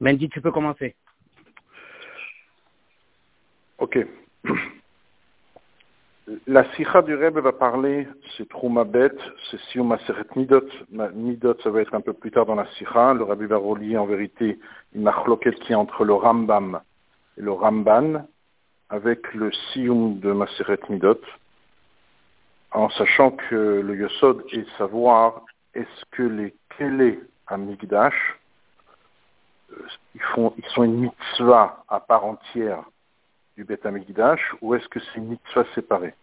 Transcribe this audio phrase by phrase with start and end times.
[0.00, 0.94] Mendy, tu peux commencer.
[3.78, 3.98] Ok.
[6.46, 8.06] La sikha du Rebbe va parler,
[8.36, 9.10] c'est Troumabet,
[9.50, 10.68] c'est Sium Aseret Midot.
[10.90, 13.14] Midot, ça va être un peu plus tard dans la sikha.
[13.14, 14.58] Le Rebbe va relier en vérité
[14.94, 16.80] une machloket qui est entre le Rambam
[17.36, 18.26] et le Ramban,
[18.90, 21.20] avec le Sium de Maseret Midot,
[22.72, 25.44] en sachant que le Yosod est savoir
[25.74, 28.39] est-ce que les Kélé à Migdash,
[30.14, 32.82] ils, font, ils sont une mitzvah à part entière
[33.56, 36.14] du Bet Amigdash ou est-ce que c'est une mitzvah séparée?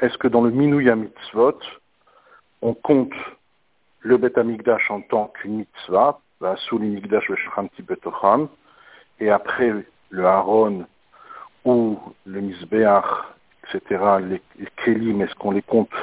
[0.00, 1.58] Est-ce que dans le Minouya Mitzvot,
[2.62, 3.12] on compte
[4.00, 6.20] le Bet Amigdash en tant qu'une mitzvah,
[6.56, 7.30] sous l'Imigdash
[7.80, 8.48] Betocham,
[9.20, 9.72] et après
[10.10, 10.86] le Aaron
[11.64, 13.04] ou le Mizbeach,
[13.62, 15.94] etc., les, les Kélim, est-ce qu'on les compte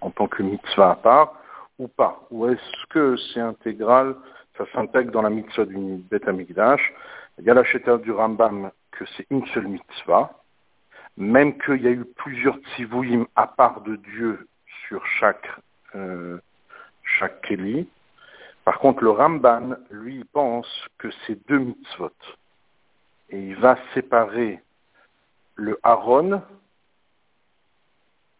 [0.00, 1.34] en tant que mitzvah à part
[1.78, 2.20] ou pas?
[2.30, 4.14] Ou est-ce que c'est intégral,
[4.56, 5.76] ça s'intègre dans la mitzvah du
[6.10, 6.92] Bet Amigdash
[7.38, 10.30] Il y a la du Rambam que c'est une seule mitzvah,
[11.16, 14.46] même qu'il y a eu plusieurs tzivouim à part de Dieu
[14.86, 15.48] sur chaque,
[15.94, 16.38] euh,
[17.02, 17.88] chaque Keli.
[18.64, 22.10] Par contre, le Ramban, lui, pense que c'est deux mitzvot.
[23.30, 24.60] Et il va séparer
[25.56, 26.42] le Aaron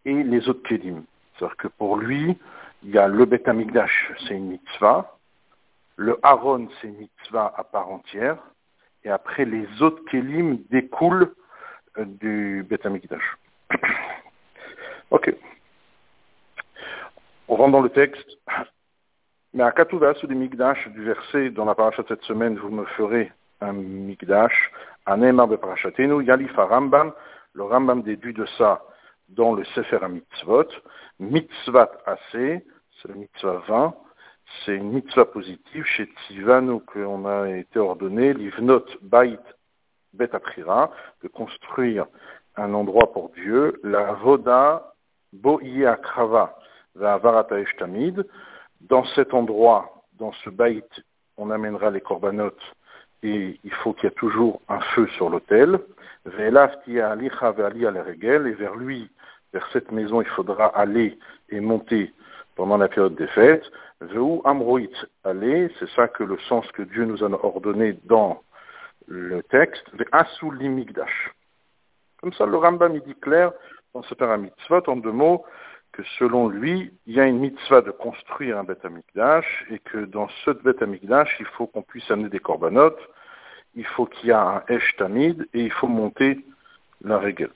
[0.05, 1.05] et les autres Kelim.
[1.37, 2.37] C'est-à-dire que pour lui,
[2.83, 5.17] il y a le Bet Amigdash, c'est une mitzvah.
[5.97, 8.39] Le Aaron, c'est mitzvah à part entière
[9.05, 11.33] et après les autres kelim découlent
[11.99, 13.37] euh, du Beth Amikdash.
[15.11, 15.35] ok.
[17.49, 18.29] On rentre dans le texte.
[19.55, 22.85] Mais à Katouva, sous des Migdash, du verset dans la paracha cette semaine, vous me
[22.87, 24.73] ferez un Migdash,
[25.07, 27.13] un Neymar de parachatenu, Yalifa Rambam,
[27.53, 28.83] le Rambam déduit de ça
[29.29, 30.67] dans le Sefer HaMitzvot,
[31.21, 32.67] Mitzvat Assez,
[33.01, 33.95] c'est le Mitzvah 20,
[34.65, 39.39] c'est une mitzvah positive chez Tivanu qu'on a été ordonné, l'ivnot bait
[40.13, 40.31] bet
[41.23, 42.07] de construire
[42.57, 44.95] un endroit pour Dieu, la voda
[45.33, 46.57] bo'i akrava
[46.95, 48.25] varata tamid.
[48.81, 50.85] Dans cet endroit, dans ce bait,
[51.37, 52.63] on amènera les corbanotes
[53.23, 55.81] et il faut qu'il y ait toujours un feu sur l'autel.
[56.27, 56.77] Et vers
[58.77, 59.11] lui,
[59.53, 61.19] vers cette maison, il faudra aller
[61.49, 62.13] et monter
[62.57, 63.65] pendant la période des fêtes.
[64.01, 64.81] Veu amroit
[65.25, 68.43] allez, c'est ça que le sens que Dieu nous a ordonné dans
[69.07, 71.33] le texte, asul limigdash.
[72.21, 73.53] Comme ça, le Rambam il dit clair
[73.95, 75.45] dans ce père mitzvot, en deux mots,
[75.93, 79.99] que selon lui, il y a une mitzvah de construire un Beth Amikdash, et que
[79.99, 82.99] dans ce Beth Amikdash, il faut qu'on puisse amener des corbanotes,
[83.77, 86.45] il faut qu'il y ait un Esh Tamid, et il faut monter
[87.03, 87.51] la règle.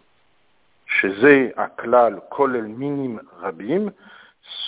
[0.87, 3.91] Chez Zé, Aklal, Kolel Minim Rabim,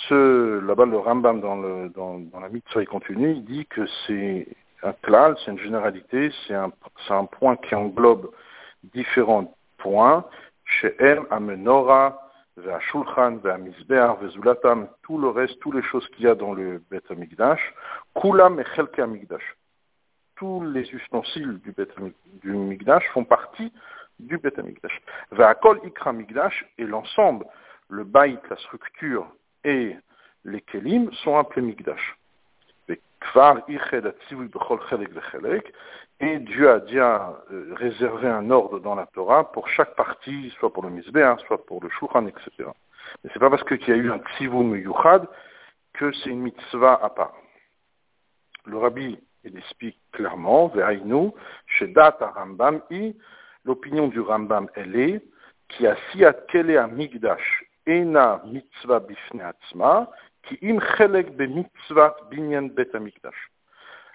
[0.07, 4.47] ce, là-bas, le Rambam dans, le, dans, dans la mitzvah continue, il dit que c'est
[4.83, 8.31] un klal, c'est une généralité, c'est un, point qui englobe
[8.83, 10.25] différents points.
[10.65, 12.19] Chez M, Amenora,
[12.91, 17.01] Shulchan, Mizbeach, Vezulatam, tout le reste, toutes les choses qu'il y a dans le Bet
[17.09, 17.73] Amigdash,
[18.19, 19.55] Kulam et Chelke Amigdash.
[20.35, 21.87] Tous les ustensiles du Bet
[22.43, 22.79] du
[23.13, 23.71] font partie
[24.19, 25.01] du Bet Amigdash.
[25.31, 27.45] Ve'akol Ikra Migdash et l'ensemble,
[27.89, 29.27] le bait, la structure
[29.63, 29.95] et
[30.43, 32.15] les kelim sont appelés mikdash.
[36.19, 40.73] Et Dieu a déjà euh, réservé un ordre dans la Torah pour chaque partie, soit
[40.73, 42.69] pour le misbeh, soit pour le shulchan, etc.
[43.23, 45.27] Mais c'est pas parce qu'il y a eu un tzivum yuchad
[45.93, 47.33] que c'est une mitzvah à part.
[48.65, 51.31] Le rabbi, il explique clairement, ve'ainu,
[51.67, 52.81] shedat Rambam,
[53.65, 55.21] l'opinion du Rambam, elle est,
[55.69, 58.99] qui a siat kele a migdash, mitzvah
[62.29, 62.69] binyan.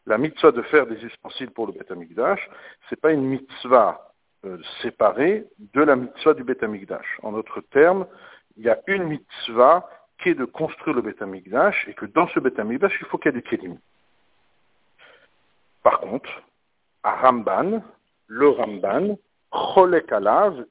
[0.06, 2.48] La mitzvah de faire des ustensiles pour le bet amikdash,
[2.88, 4.12] c'est pas une mitzvah
[4.44, 7.18] euh, séparée de la mitzvah du bet amikdash.
[7.22, 8.06] En d'autres termes,
[8.56, 9.88] il y a une mitzvah
[10.18, 13.18] qui est de construire le bet amikdash et que dans ce bet amikdash, il faut
[13.18, 13.78] qu'il y ait des kelim.
[15.82, 16.30] Par contre,
[17.02, 17.82] à Ramban,
[18.28, 19.18] le Ramban,
[19.50, 20.66] cholek alav,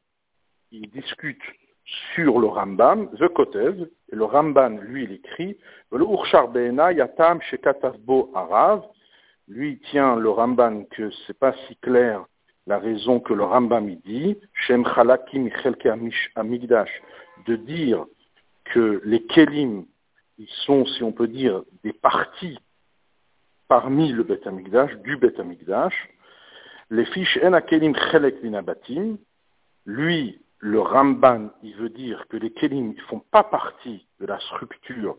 [0.71, 1.41] il discute
[1.85, 5.57] sur le Rambam, The Kotev, et le Ramban, lui, il écrit,
[5.91, 8.83] le Urshar Yatam Shekatavbo Arav,
[9.47, 12.25] lui, tient le Ramban que c'est pas si clair
[12.67, 15.49] la raison que le Rambam il dit, Shem Chalakim
[16.35, 17.01] Amigdash,
[17.45, 18.05] de dire
[18.65, 19.85] que les Kelim,
[20.39, 22.57] ils sont, si on peut dire, des parties
[23.67, 26.09] parmi le Bet Amigdash, du Bet Amigdash,
[26.89, 28.35] les fiches En Kelim Chelek
[29.85, 34.39] lui, le Ramban, il veut dire que les Kelim ne font pas partie de la
[34.39, 35.15] structure,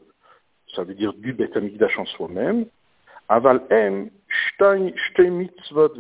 [0.74, 2.66] ça veut dire du Beth Amikdash en soi-même.
[3.28, 4.10] Aval M,
[5.20, 5.94] mitzvot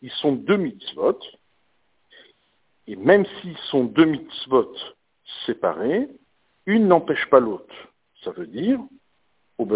[0.00, 1.18] ils sont deux mitzvot,
[2.86, 4.72] et même s'ils sont deux mitzvot
[5.44, 6.08] séparés,
[6.66, 7.74] une n'empêche pas l'autre.
[8.22, 8.78] Ça veut dire,
[9.58, 9.66] on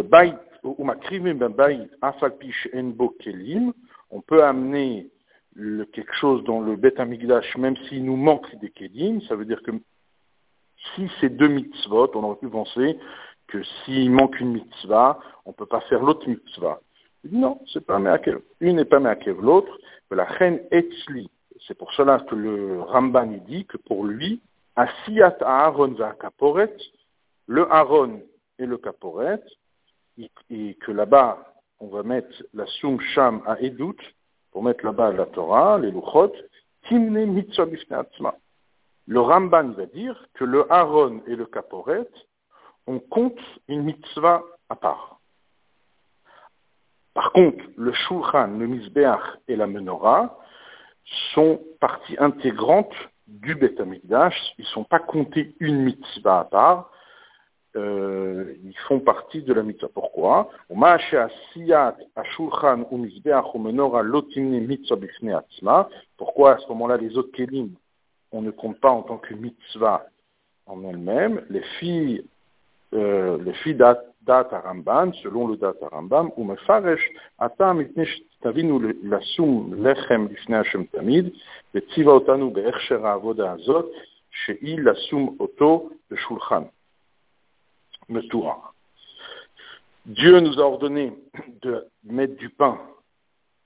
[4.21, 5.11] peut amener
[5.93, 9.63] quelque chose dans le Bet Amigdash, même s'il nous manque des kelim, ça veut dire
[9.63, 9.73] que
[10.95, 12.99] si c'est deux mitzvot, on aurait pu penser
[13.49, 16.81] que s'il manque une mitzvah, on ne peut pas faire l'autre mitzvah.
[17.31, 18.41] Non, c'est pas Meakev.
[18.61, 19.79] Une n'est pas Meakev, l'autre,
[20.11, 21.31] la reine Etzli.
[21.67, 24.41] C'est pour cela que le Ramban dit que pour lui,
[24.77, 26.77] Asiyat Aaron Kaporet,
[27.47, 28.21] le Aaron
[28.59, 29.43] et le Kaporet,
[30.51, 33.97] et que là-bas, on va mettre la Sum Sham à Edut,
[34.57, 36.33] pour mettre là-bas la Torah, les Luchot,
[36.89, 37.67] Timne Mitzvah
[39.07, 42.09] Le Ramban va dire que le Aaron et le Kaporet,
[42.87, 43.39] on compte
[43.69, 45.21] une mitzvah à part.
[47.13, 50.39] Par contre, le Shulchan, le Mizbeach et la Menorah
[51.35, 52.95] sont partie intégrante
[53.27, 53.75] du Bet.
[53.79, 54.11] Ils
[54.59, 56.91] ne sont pas comptés une mitzvah à part.
[57.78, 59.88] Euh, ils font partie de la mitzvah.
[59.94, 60.50] Pourquoi
[66.18, 67.70] Pourquoi à ce moment-là les autres kelim,
[68.34, 70.06] on ne compte pas en tant que mitzvah
[70.66, 72.26] en elle-même Les filles
[72.94, 77.02] euh, le fi dat, dat Aramban, selon le dat Arambam, ou mefaresh,
[77.40, 81.30] ata mitne שתבינו לשום לחם לפני השם תמיד,
[81.76, 83.86] וציווה אותנו בהכשר העבודה הזאת,
[84.32, 86.64] שהיא לשום אותו בשולחן.
[88.09, 88.73] le Torah.
[90.07, 91.13] Dieu nous a ordonné
[91.63, 92.79] de mettre du pain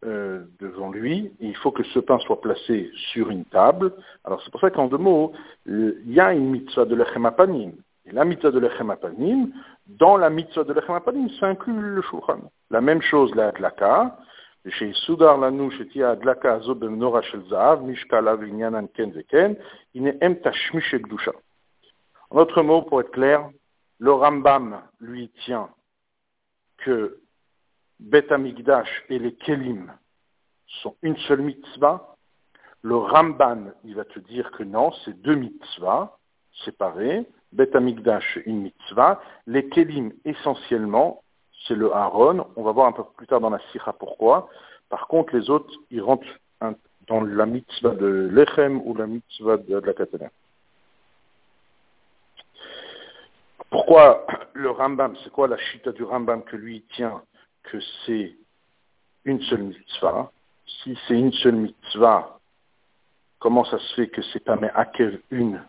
[0.07, 3.93] euh, devant lui, et il faut que ce pain soit placé sur une table.
[4.25, 5.33] Alors c'est pour ça qu'en deux mots,
[5.67, 7.73] il y a une mitzvah de l'echemapanim.
[8.07, 9.53] Et la mitzvah de l'echemapanim,
[9.87, 12.51] dans la mitzvah de l'echemapanim, ça inclut le shulchan.
[12.71, 14.17] La même chose, la adlaka.
[14.69, 17.81] Chez Soudar Lanou, chez Tia Adlaka ben Nora Shel Zahav,
[19.31, 19.57] Ken
[19.95, 20.95] Ine Em Tashmish
[22.31, 23.49] En autre mot, pour être clair,
[24.01, 25.69] le Rambam, lui, tient
[26.79, 27.21] que
[28.01, 29.93] Bet Amigdash et les Kelim
[30.83, 32.17] sont une seule mitzvah.
[32.81, 36.17] Le Ramban, il va te dire que non, c'est deux mitzvahs
[36.65, 37.27] séparées.
[37.53, 39.21] Bet Amikdash, une mitzvah.
[39.47, 41.23] Les Kelim, essentiellement,
[41.67, 42.47] c'est le Aaron.
[42.57, 44.49] On va voir un peu plus tard dans la Sira pourquoi.
[44.89, 46.27] Par contre, les autres, ils rentrent
[47.07, 50.31] dans la mitzvah de l'Echem ou la mitzvah de, la Katana.
[53.70, 57.22] Pourquoi le Rambam, c'est quoi la chita du Rambam que lui tient
[57.64, 58.36] que c'est
[59.26, 60.32] une seule mitzvah
[60.84, 62.40] Si c'est une seule mitzvah,
[63.40, 64.72] comment ça se fait que c'est pas mais
[65.32, 65.62] une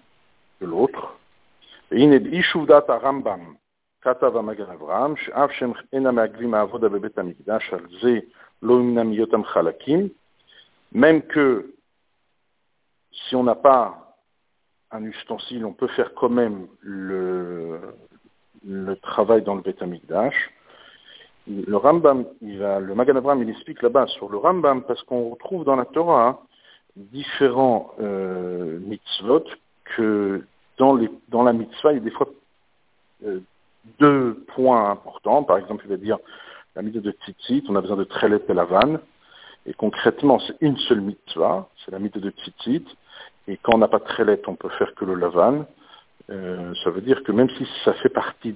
[0.61, 1.17] de l'autre
[1.91, 3.55] והנה ביישוב דעת הרמב"ם
[4.01, 8.19] כתב המגן אברהם, שאף שהם אינם מעכבים העבודה בבית המקדש, על זה
[8.63, 10.09] לא ימנע מהיותם חלקים,
[10.93, 11.75] même que
[13.13, 14.10] si on n'a pas
[14.92, 17.80] un ustensile, on peut faire quand même le,
[19.02, 20.52] travail dans le Beth Amikdash.
[21.48, 25.30] Le Rambam, il va, le Magan Abraham, il explique là-bas sur le Rambam parce qu'on
[25.30, 26.42] retrouve dans la Torah
[26.96, 29.46] différents euh, mitzvot
[29.86, 30.44] que
[30.78, 32.28] dans, les, dans la mitzvah, il y a des fois
[33.26, 33.40] euh,
[34.00, 35.44] deux points importants.
[35.44, 36.20] Par exemple, il va dire
[36.76, 39.00] la mitzvah de tzitzit, on a besoin de trelet et lavan.
[39.66, 42.86] Et concrètement, c'est une seule mitzvah, c'est la mitzvah de tzitzit.
[43.48, 45.66] Et quand on n'a pas de trelet, on peut faire que le lavan.
[46.30, 48.56] Euh, ça veut dire que même si ça fait partie,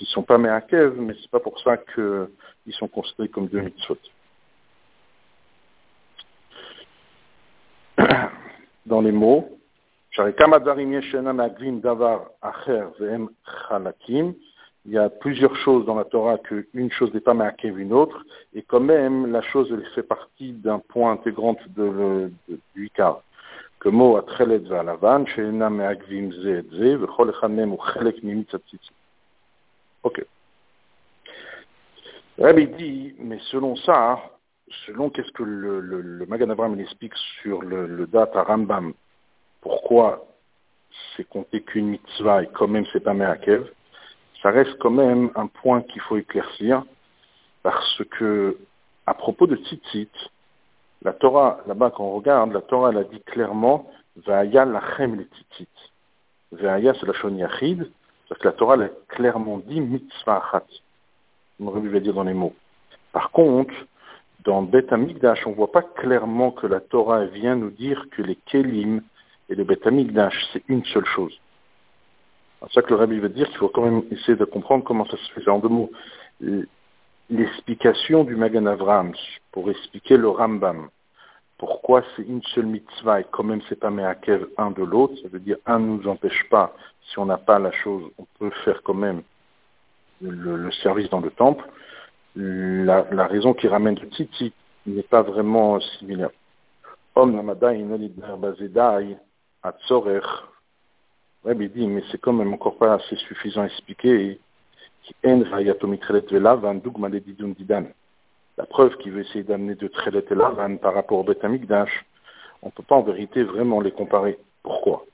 [0.00, 2.28] ils ne sont pas me'akev, mais c'est pas pour ça qu'ils
[2.70, 3.98] sont considérés comme deux mitzvot.
[8.86, 9.58] Dans les mots,
[14.86, 18.24] il y a plusieurs choses dans la Torah qu'une chose n'est pas marquée une autre,
[18.54, 22.30] et quand même, la chose elle fait partie d'un point intégrant de,
[22.74, 23.22] du Ikar.
[23.83, 28.99] כמו התכלת והלבן, שאינם מעכבים זה את זה, וכל אחד מהם הוא חלק ממיץ הציצית.
[30.03, 30.21] Ok.
[32.39, 34.17] Rabbi dit, mais selon ça,
[34.85, 38.93] selon qu'est-ce que le, le, le Magan Abraham explique sur le, le date à Rambam,
[39.59, 40.25] pourquoi
[41.15, 43.69] c'est compté qu'une mitzvah et quand même c'est pas Me'akev,
[44.41, 46.83] ça reste quand même un point qu'il faut éclaircir
[47.61, 48.57] parce que
[49.05, 50.11] à propos de tzitzit,
[51.04, 55.24] la Torah, là-bas quand on regarde, la Torah elle a dit clairement Va'aya lachem le
[55.24, 55.68] tzitzit.
[56.52, 57.90] Va'aya c'est la shon yachid,
[58.28, 60.64] parce que la Torah elle a clairement dit mitzvah achat.
[61.60, 62.54] On aurait dû dire dans les mots.
[63.12, 63.72] Par contre,
[64.44, 68.36] dans Bet Amigdash, on voit pas clairement que la Torah vient nous dire que les
[68.36, 69.02] kelim
[69.48, 71.38] et le Beth Amikdash, c'est une seule chose.
[72.62, 75.04] C'est ça que le rabbi veut dire qu'il faut quand même essayer de comprendre comment
[75.06, 75.48] ça se fait.
[75.50, 75.90] En deux mots,
[77.28, 79.12] l'explication du Magan Avram
[79.52, 80.88] pour expliquer le Rambam.
[81.66, 85.28] Pourquoi c'est une seule mitzvah et quand même c'est pas Meakev un de l'autre, ça
[85.28, 86.74] veut dire un ne nous empêche pas,
[87.08, 89.22] si on n'a pas la chose, on peut faire quand même
[90.20, 91.64] le, service dans le temple.
[92.36, 94.52] La, raison qui ramène le Titi
[94.84, 96.28] n'est pas vraiment similaire.
[97.14, 97.30] Om
[101.68, 104.38] dit, mais c'est quand même encore pas assez suffisant à expliquer.
[108.56, 112.04] La preuve qu'il veut essayer d'amener de Trelet et Lavan par rapport au Beth Amikdash,
[112.62, 114.38] on ne peut pas en vérité vraiment les comparer.
[114.62, 115.04] Pourquoi?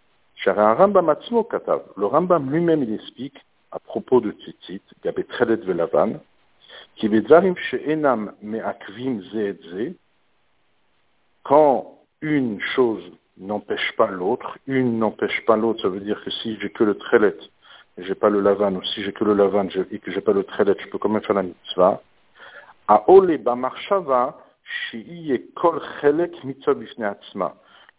[0.47, 3.39] Le Rambam lui-même, il explique
[3.73, 6.21] à propos de Tzitzit, Gabé Trelet Velavan,
[6.97, 9.95] qui Bedvarim She'enam Me'akvim Ze
[11.43, 13.03] quand une chose
[13.39, 16.95] n'empêche pas l'autre, une n'empêche pas l'autre, ça veut dire que si j'ai que le
[16.97, 17.37] Trelet,
[17.99, 20.33] et j'ai pas le Lavan, ou si j'ai que le Lavan et que j'ai pas
[20.33, 22.03] le Trelet, je peux quand même faire la mitzvah.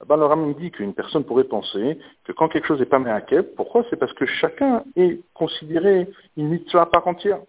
[0.01, 3.55] Là-bas, le Ram dit qu'une personne pourrait penser que quand quelque chose n'est pas me'akeb,
[3.55, 3.85] pourquoi?
[3.89, 7.39] C'est parce que chacun est considéré une mitzvah à part entière.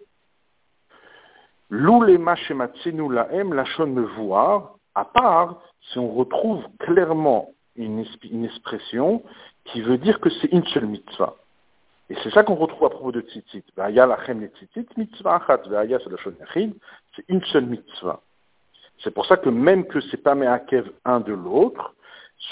[1.69, 8.05] L'ulema shematzenu laem lachon voir, à part si on retrouve clairement une,
[8.45, 9.21] expression
[9.65, 11.35] qui veut dire que c'est une seule mitzvah.
[12.09, 13.65] Et c'est ça qu'on retrouve à propos de tzitzit.
[13.75, 15.41] Le mitzvah
[17.15, 18.21] c'est une seule mitzvah.
[19.03, 21.95] C'est pour ça que même que c'est pas me'akev un de l'autre,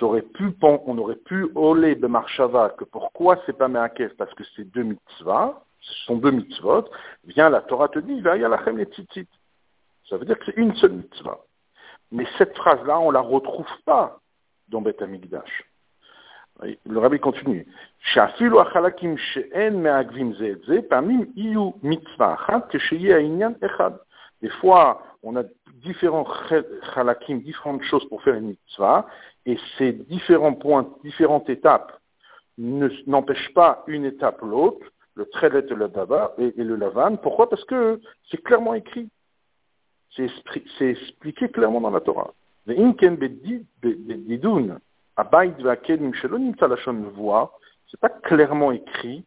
[0.02, 4.14] on aurait pu oler de marshava que pourquoi c'est pas me'akev?
[4.16, 6.86] Parce que c'est deux mitzvahs, ce sont deux mitzvot,
[7.26, 9.28] vient la Torah te dit, va les tzitzit.
[10.10, 11.40] Ça veut dire que c'est une seule mitzvah.
[12.12, 14.20] Mais cette phrase-là, on la retrouve pas
[14.68, 15.64] dans Beth Amikdash.
[16.86, 17.66] Le rabbi continue.
[24.42, 25.44] Des fois, on a
[25.84, 26.28] différents
[26.96, 29.08] halakim, différentes choses pour faire une mitzvah,
[29.46, 32.00] et ces différents points, différentes étapes
[32.58, 37.18] n'empêchent pas une étape l'autre, le trelet et le, daba, et, le lavan.
[37.18, 37.50] Pourquoi?
[37.50, 39.10] Parce que c'est clairement écrit.
[40.16, 40.30] C'est
[40.82, 42.34] expliqué clairement dans la Torah.
[47.88, 49.24] C'est pas clairement écrit.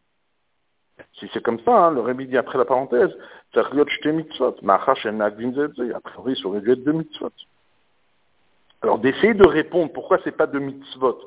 [1.19, 3.11] Si c'est comme ça, hein, le Rémi dit après la parenthèse,
[3.55, 3.89] a priori,
[6.35, 7.31] ça aurait dû être deux mitzvot.
[8.81, 11.19] Alors d'essayer de répondre pourquoi c'est pas de mitzvot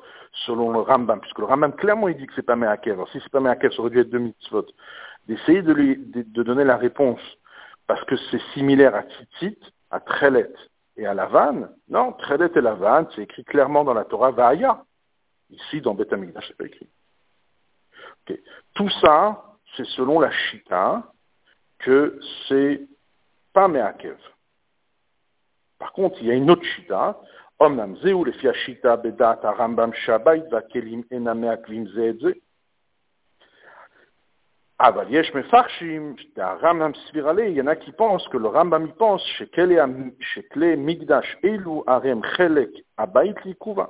[0.45, 2.93] selon le Rambam, puisque le Rambam clairement il dit que c'est pas Me'akev.
[2.93, 4.65] Alors si c'est pas Me'akev, ça aurait dû être de mitzvot.
[5.27, 7.19] D'essayer de, lui, de, donner la réponse
[7.85, 9.59] parce que c'est similaire à Tzitzit,
[9.91, 10.49] à Trelet
[10.95, 11.67] et à Lavan.
[11.89, 14.83] Non, Trelet et Lavan, c'est écrit clairement dans la Torah Va'aya.
[15.49, 16.87] Ici, dans Beth Amikdash, c'est pas écrit.
[18.75, 19.48] Tout ça,
[19.78, 21.02] c'est selon la Shita
[21.78, 22.80] que c'est
[23.52, 24.16] pas Me'akev.
[25.78, 27.16] Par contre, il y a une autre Shita
[27.62, 32.30] אמנם זהו לפי השיטה בדעת הרמב"ם שהבית והכלים אינם מעכבים זה את זה.
[34.80, 38.86] אבל יש מפחשים, הרמב"ם סביר עלי, il y en a qui pensent que le Rambam
[38.86, 39.22] y pense
[40.20, 43.84] שכלי מקדש אלו הרי הם חלק הבית לעיכובה.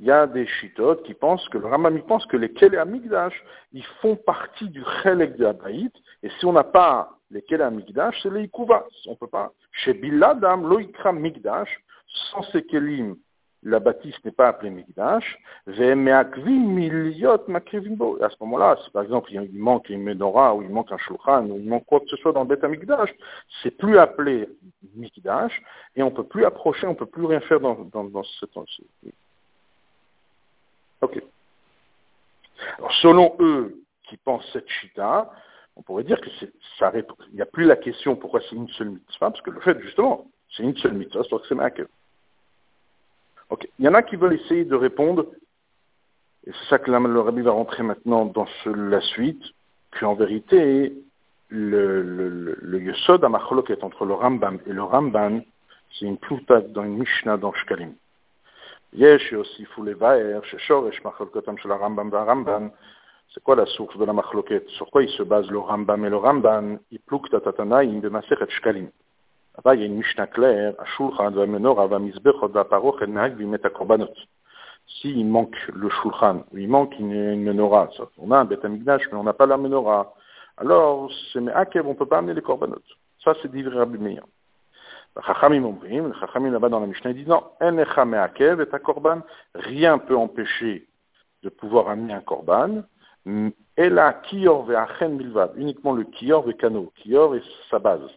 [0.00, 2.78] Il y a des chitotes qui pensent que le Rambam y pense que les Kele
[2.78, 3.34] Amigdash,
[3.72, 8.20] ils font partie du Chelek de Abaït, et si on n'a pas les Kele Amigdash,
[8.22, 8.86] c'est les Ikuva.
[9.06, 9.52] On peut pas.
[9.72, 11.82] Chez Biladam, lo Ikra Migdash,
[12.30, 13.16] sans ces kelim,
[13.62, 15.90] la bâtisse n'est pas appelée Mikdash, à ce
[18.40, 21.68] moment-là, si par exemple il manque une menorah, ou il manque un shulchan, ou il
[21.68, 23.10] manque quoi que ce soit dans le Beth Amikdash,
[23.62, 24.48] c'est plus appelé
[24.94, 25.60] Mikdash,
[25.96, 28.46] et on peut plus approcher, on peut plus rien faire dans, dans, dans ce.
[31.00, 31.22] Ok.
[32.78, 35.30] Alors selon eux, qui pensent cette chita,
[35.76, 36.28] on pourrait dire que
[36.78, 39.60] ça il n'y a plus la question pourquoi c'est une seule mitzvah, parce que le
[39.60, 41.88] fait justement, c'est une seule mitzvah, c'est que c'est
[43.50, 43.68] Ok.
[43.78, 45.26] Il y en a qui veulent essayer de répondre,
[46.46, 49.42] et c'est ça que le rabbi va rentrer maintenant dans la suite,
[49.98, 50.92] qu'en vérité,
[51.48, 55.40] le, le, le, le yesod est entre le Rambam et le Ramban,
[55.92, 57.94] c'est une ploutade dans une Mishnah dans Shkalim.
[58.92, 62.70] Yesh aussi Fulevaer, Sheshoresh Machlokotam shel Rambam Ramban.
[63.34, 66.08] C'est quoi la source de la machloket Sur quoi il se base le Rambam et
[66.08, 68.88] le Ramban Il plouk tatatanaim b'masechet Shkalim.
[69.56, 74.14] Là-bas, il y a une Mishnah claire, Ashulchan, Menorah, Vamizbechot, Vaparoch, El Nahag, Vimeta Korbanot.
[74.86, 79.02] S'il manque le Shulchan, ou il manque une, une menorah, on a un Beth Amigdash,
[79.10, 80.14] mais on n'a pas la menorah,
[80.56, 82.80] alors c'est Me'akev, on ne peut pas amener les Korbanot.
[83.22, 84.22] Ça, c'est d'Ivri Rabbi Meir.
[85.26, 89.20] Chachamim omrim, les Chachamim là-bas dans la Mishnah, ils disent non, Enecha Me'akev et Korban,
[89.54, 90.86] rien peut empêcher
[91.42, 92.82] de pouvoir amener un Korban,
[93.76, 96.92] et là, Kior ve'achen milvad, uniquement le Kior ve'kano.
[96.96, 98.08] Kior est sa base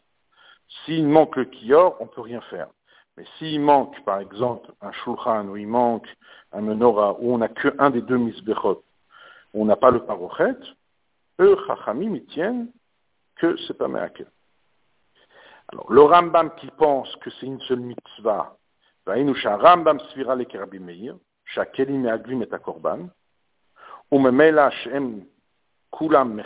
[0.86, 2.68] S'il manque le kior, on ne peut rien faire.
[3.18, 6.08] Mais s'il manque, par exemple, un shulchan, ou il manque
[6.54, 8.84] un menorah, où on n'a qu'un des deux misbechot,
[9.54, 10.56] on n'a pas le parochet,
[11.40, 12.72] eux, chachamim, ils tiennent
[13.36, 14.28] que c'est pas meakel.
[15.90, 18.56] Le Rambam qui pense que c'est une seule mitzvah,
[19.06, 23.10] Vainusha Rambam Svira le Meir, Shakelim et Akorban,
[24.12, 25.26] Umemela Shem
[25.92, 26.42] Kulam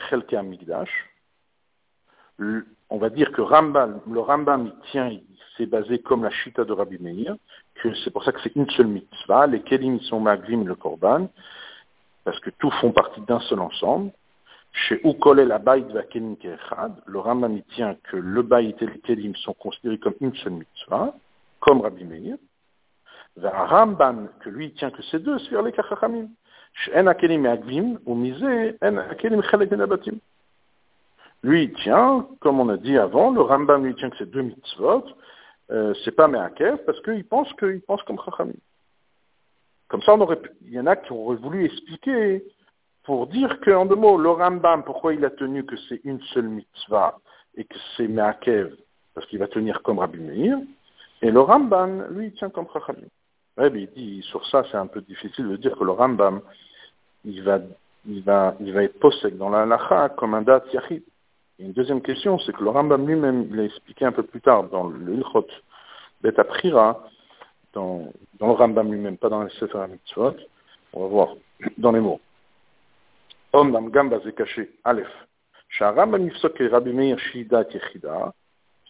[2.90, 5.12] On va dire que le Rambam, il tient,
[5.58, 7.36] c'est basé comme la Chita de Rabbi Meir,
[7.76, 11.30] que c'est pour ça que c'est une seule mitzvah, les Kelim sont Maglim le Korban,
[12.24, 14.12] parce que tout font partie d'un seul ensemble,
[14.76, 19.00] chez Ukolel Abayt va kelim kechad, le Rambam il tient que le bayit et les
[19.00, 21.14] kelim sont considérés comme une seule mitzvah,
[21.62, 22.36] comme Rabbi Meir.
[23.38, 26.28] Vers Ramban, que lui tient que c'est deux, c'est les kachachamim.
[26.74, 29.88] She'en akelim maglim, ou misé, en akelim chalek ben
[31.44, 35.06] lui, tient, comme on a dit avant, le Rambam lui tient que c'est deux mitzvot,
[35.72, 38.54] euh, c'est pas Meakev, parce qu'il pense qu'il pense comme Chachamim.
[39.88, 42.44] Comme ça, on aurait, il y en a qui auraient voulu expliquer
[43.06, 46.50] pour dire qu'en deux mots, le Rambam, pourquoi il a tenu que c'est une seule
[46.50, 47.18] mitzvah
[47.56, 48.76] et que c'est Meakev,
[49.14, 50.58] parce qu'il va tenir comme Rabbi Meir,
[51.22, 53.08] et le Rambam, lui, il tient comme Chachamim.
[53.58, 56.42] Rabbi il dit, sur ça, c'est un peu difficile de dire que le Rambam,
[57.24, 57.60] il va,
[58.06, 61.04] il va, il va être possède dans la halacha comme un dat yachid
[61.58, 64.66] une deuxième question, c'est que le Rambam lui-même, il a expliqué un peu plus tard
[64.66, 65.48] dans le Ilchot
[66.22, 66.34] Bet
[67.74, 70.36] dans, dans le Rambam lui-même, pas dans les Sefer Mitzvot,
[70.94, 71.36] on va voir
[71.78, 72.20] dans les mots.
[73.56, 75.16] Om dam gamba ze caché, Aleph.
[75.80, 78.34] Rambam yifsok Rabbi Meir shida yechida.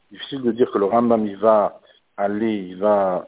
[0.10, 1.80] Difficile de dire que le Rambam il va
[2.18, 3.28] aller, il va,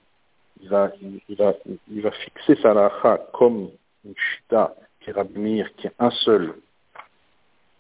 [0.60, 0.92] il va,
[1.30, 1.54] il va,
[1.92, 3.70] il va fixer sa lacha comme
[4.04, 6.56] une shida qui est Rabbi Meir, qui est un seul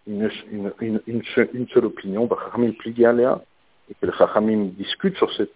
[0.06, 0.72] une, une,
[1.08, 1.24] une,
[1.54, 2.74] une seule opinion, Chachamim
[3.90, 5.50] et que le Chachamim discute sur cette,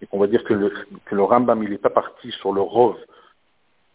[0.00, 0.70] et qu'on va dire que le,
[1.04, 2.96] que le Rambam, il n'est pas parti sur le Rov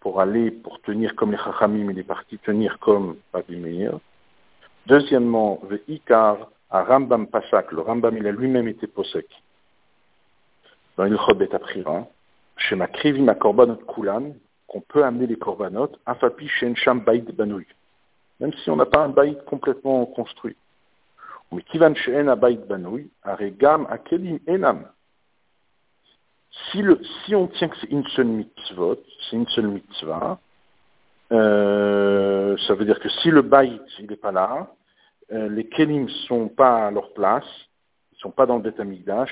[0.04, 4.00] pour aller, pour tenir comme les Chachamim, il est parti tenir comme Rabbi Meir.
[4.86, 9.28] Deuxièmement, le Ikar, à Rambam Pasak, le Rambam, il a lui-même été posek.
[10.98, 12.06] Dans il Bet Aprira,
[12.58, 12.90] chez ma
[13.20, 14.34] ma korbanot kulan,
[14.68, 17.66] qu'on peut amener les korbanot, afapi shen sham bait banouy
[18.42, 20.58] même si on n'a pas un baït complètement construit.
[21.54, 24.86] Mais kivan she'en baït banouy, aregam akelim enam.
[26.72, 28.98] Si, on tient que c'est une seule mitzvot,
[29.30, 30.40] c'est une seule mitzvah,
[31.32, 34.72] euh, ça veut dire que si le baït il n'est pas là,
[35.32, 37.48] euh, les kelim sont pas à leur place,
[38.12, 38.80] ils sont pas dans le Beth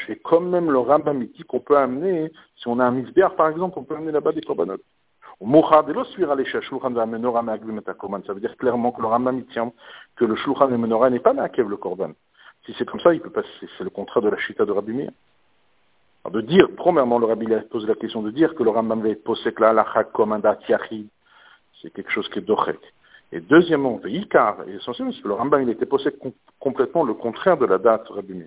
[0.09, 3.77] et comme même le Rambam qu'on peut amener, si on a un misbéar par exemple,
[3.77, 4.77] on peut amener là-bas des korbanot.
[5.43, 5.81] Ça
[8.33, 9.71] veut dire clairement que le Rambam tient
[10.15, 12.11] que le Shulchan et Menorah n'est pas Ma'akev le Korban.
[12.65, 14.93] Si c'est comme ça, il peut pas, c'est le contraire de la Chita de Rabbi
[14.93, 15.11] Meir.
[16.23, 19.01] Alors de dire, premièrement, le Rabbi a posé la question de dire que le Rambam
[19.01, 20.41] va là, la comme un
[21.81, 22.79] c'est quelque chose qui est dochek.
[23.31, 26.13] Et deuxièmement, Ikar, et essentiellement, parce que le Rambam, il était posé
[26.59, 28.43] complètement le contraire de la date Rabbi.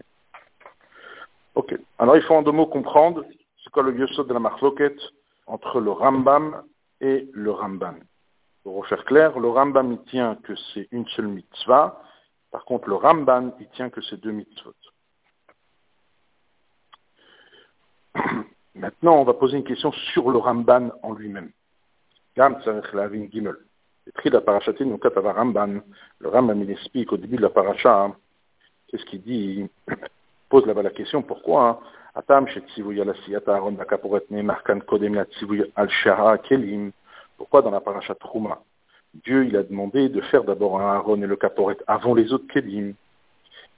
[1.55, 1.77] Ok.
[1.99, 3.25] Alors il faut en deux mots comprendre
[3.63, 5.01] c'est quoi le yosod de la marloquette
[5.47, 6.63] entre le Rambam
[7.01, 7.95] et le Ramban.
[8.63, 12.03] Pour refaire clair, le Rambam il tient que c'est une seule mitzvah,
[12.51, 14.75] par contre le Ramban il tient que c'est deux mitzvot.
[18.75, 21.51] Maintenant, on va poser une question sur le Ramban en lui-même.
[22.37, 22.49] La
[25.33, 25.81] Ramban.
[26.19, 28.17] Le Ramban, il explique au début de la paracha, hein,
[28.89, 29.97] qu'est-ce qu'il dit Il
[30.49, 31.79] pose là-bas la question, pourquoi hein,
[37.37, 38.63] pourquoi dans la paracha Trouma,
[39.25, 42.47] Dieu il a demandé de faire d'abord un Aaron et le Kaporet avant les autres
[42.53, 42.95] Kelim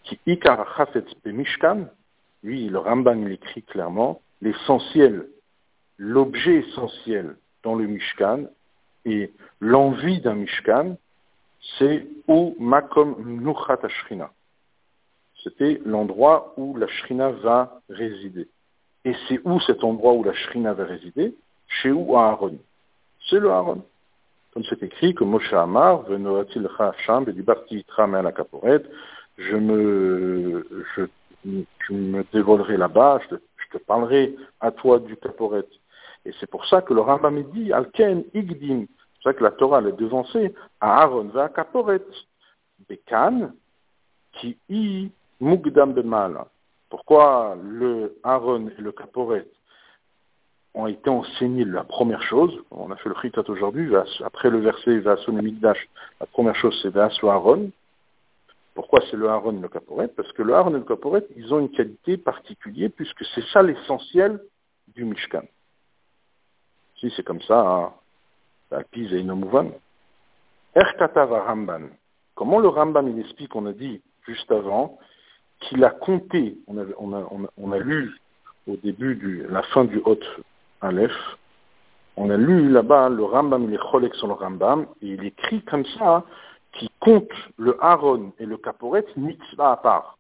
[0.03, 0.87] Qui Ikar
[1.25, 1.87] Mishkan,
[2.43, 5.29] lui le Ramban il écrit clairement, l'essentiel,
[5.99, 8.45] l'objet essentiel dans le Mishkan
[9.05, 10.97] et l'envie d'un Mishkan,
[11.79, 14.31] c'est ou makom nuchat ashrina
[15.47, 18.49] c'était l'endroit où la Shrina va résider.
[19.05, 21.35] Et c'est où cet endroit où la Shrina va résider?
[21.69, 22.17] Chez où?
[22.17, 22.59] Aaron
[23.29, 23.85] C'est le Aaron.
[24.53, 28.83] Comme c'est écrit que Moshe Amar, Venoatil Chacham, Bedibarti la Kaporet,
[29.39, 31.03] je me, je,
[31.45, 33.21] je me dévoilerai là-bas,
[33.73, 35.67] je te, parlerai à toi du Kaporet.
[36.25, 39.51] Et c'est pour ça que le Rambam dit, Alken Igdim, c'est pour ça que la
[39.53, 42.03] Torah est devancée, à Aaron va à Kaporet.
[42.89, 43.53] Bekan,
[44.33, 46.45] qui y Mugdam mal.
[46.89, 49.47] Pourquoi le Aaron et le Kaporet
[50.75, 53.91] ont été enseignés la première chose, on a fait le Chitat aujourd'hui,
[54.25, 55.89] après le verset Vason Migdash,
[56.21, 57.71] la première chose c'est Vaso Aaron.
[58.77, 60.09] Pourquoi c'est le Aaron et le Caporet?
[60.09, 63.63] Parce que le Aaron et le Caporet, ils ont une qualité particulière, puisque c'est ça
[63.63, 64.39] l'essentiel
[64.95, 65.45] du Mishkan.
[67.01, 67.93] Si c'est comme ça, hein,
[68.71, 69.71] bah, Pise et Inomouvan.
[70.75, 71.89] Erkatava Ramban.
[72.35, 74.99] Comment le Ramban il explique, on a dit juste avant,
[75.61, 76.77] qu'il a compté, on
[77.73, 78.15] a, lu
[78.67, 80.21] au début de la fin du Hot
[80.83, 81.17] Aleph,
[82.17, 85.85] on a lu là-bas le Rambam, il est sur le Rambam, et il écrit comme
[85.99, 86.25] ça,
[87.07, 90.19] compte le Aaron et le Kaporet mitzvah à part.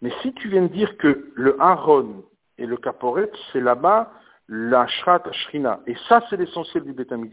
[0.00, 2.22] Mais si tu viens de dire que le Aaron
[2.58, 4.12] et le Kaporet, c'est là-bas
[4.48, 7.26] la Shrat Shrina, et ça c'est l'essentiel du Beth Alors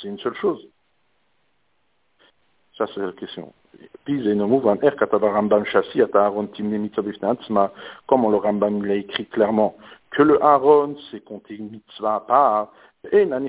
[0.00, 0.68] c'est une seule chose.
[2.76, 3.54] Ça c'est la question.
[8.06, 9.76] Comme le Rambam l'a écrit clairement,
[10.10, 12.72] que le Aaron, c'est compter une mitzvah à part,
[13.10, 13.48] elle ne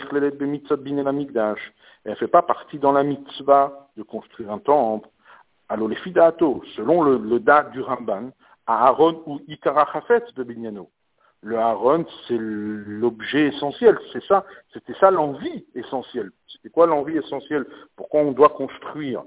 [2.16, 5.10] fait pas partie dans la mitzvah de construire un temple.
[5.70, 7.40] Alors les fidato, selon le, le
[7.72, 8.32] du Ramban,
[8.66, 9.88] Aaron ou Ikara
[10.36, 10.90] de Binyano.
[11.42, 16.32] Le Aaron, c'est l'objet essentiel, c'est ça, c'était ça l'envie essentielle.
[16.48, 17.66] C'était quoi l'envie essentielle?
[17.98, 19.24] Pourquoi on doit construire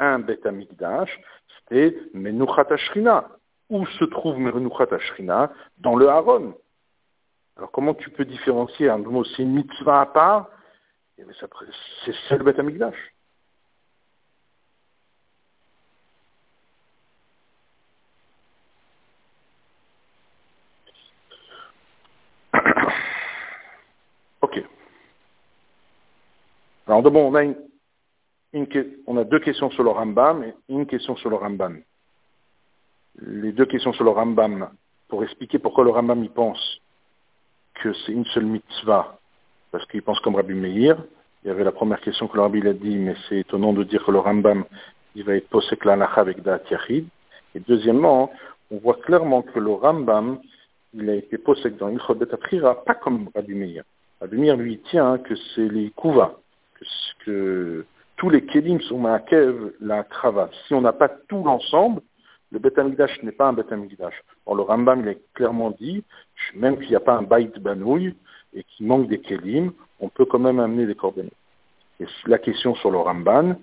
[0.00, 1.20] un Bet Amikdash
[1.68, 3.28] C'était Menuchat Ashrina.
[3.68, 6.54] Où se trouve Menuchat Ashrina Dans le Aaron.
[7.60, 10.48] Alors comment tu peux différencier un mot, c'est une mitzvah à part,
[11.18, 12.96] c'est le Beth Amikdash.
[24.40, 24.64] ok.
[26.86, 27.56] Alors bon, on a, une,
[29.06, 31.82] on a deux questions sur le Rambam et une question sur le Rambam.
[33.18, 34.70] Les deux questions sur le Rambam,
[35.08, 36.79] pour expliquer pourquoi le Rambam y pense
[37.82, 39.18] que c'est une seule mitzvah,
[39.72, 40.96] parce qu'il pense comme Rabbi Meir.
[41.42, 43.82] Il y avait la première question que le Rabbi a dit, mais c'est étonnant de
[43.84, 44.64] dire que le Rambam,
[45.14, 47.06] il va être posek l'anacha avec Da'at Yachid.
[47.54, 48.30] Et deuxièmement,
[48.70, 50.38] on voit clairement que le Rambam,
[50.92, 53.84] il a été posek dans Ilchot Bet pas comme Rabbi Meir.
[54.20, 56.36] Rabbi Meir lui tient que c'est les kuvas,
[56.74, 56.84] que,
[57.24, 60.50] que tous les kelim sont ma'akev la krava.
[60.66, 62.02] Si on n'a pas tout l'ensemble,
[62.52, 62.72] le Bet
[63.22, 63.66] n'est pas un Bet
[64.46, 66.02] Or, le Rambam, il a clairement dit,
[66.54, 68.14] même qu'il n'y a pas un Bait Banouille
[68.54, 71.30] et qu'il manque des Kelim, on peut quand même amener des coordonnées.
[72.00, 73.56] Et la question sur le Ramban,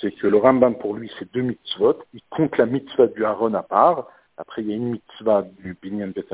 [0.00, 1.96] c'est que le Ramban, pour lui, c'est deux mitzvot.
[2.12, 4.08] Il compte la mitzvah du Aaron à part.
[4.36, 6.26] Après, il y a une mitzvah du Binyan Bet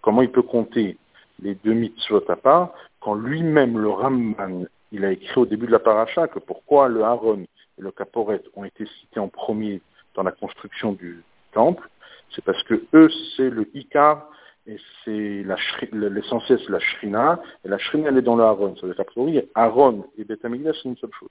[0.00, 0.96] Comment il peut compter
[1.42, 5.72] les deux mitzvot à part quand lui-même, le Ramban, il a écrit au début de
[5.72, 7.44] la paracha que pourquoi le Aaron
[7.78, 9.82] et le Kaporet ont été cités en premier
[10.14, 11.22] dans la construction du
[11.52, 11.88] temple,
[12.34, 14.28] c'est parce que eux, c'est le Icar,
[14.66, 15.44] et c'est
[15.92, 18.76] l'essentiel, c'est la Shrina, et la Shrina, elle est dans le Aaron.
[18.76, 20.48] Ça veut dire priori, Aaron et Beth c'est
[20.84, 21.28] une seule chose.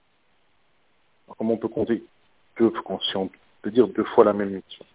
[1.25, 2.03] Alors, comment on peut compter
[2.57, 2.71] deux,
[3.09, 3.29] si on
[3.61, 4.85] peut dire deux fois la même mission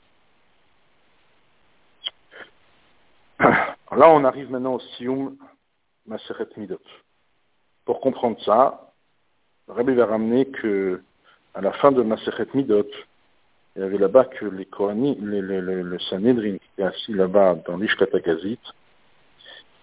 [3.40, 5.36] Là, on arrive maintenant au Sium
[6.06, 6.80] Maseret Midot.
[7.84, 8.92] Pour comprendre ça,
[9.66, 11.02] Rabbi va ramener que
[11.54, 12.86] à la fin de Maseret Midot,
[13.78, 18.58] il y avait là-bas que les Kohanim, le Sanhedrin qui était assis là-bas dans l'Ishkatagazit,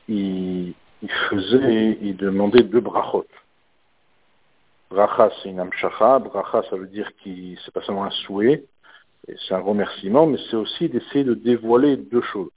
[0.10, 3.26] il, il faisait, il demandait deux brachot.
[4.90, 6.20] Bracha, c'est une amshacha.
[6.20, 7.30] Bracha, ça veut dire que
[7.64, 8.66] c'est pas seulement un souhait,
[9.48, 12.52] c'est un remerciement, mais c'est aussi d'essayer de dévoiler deux choses.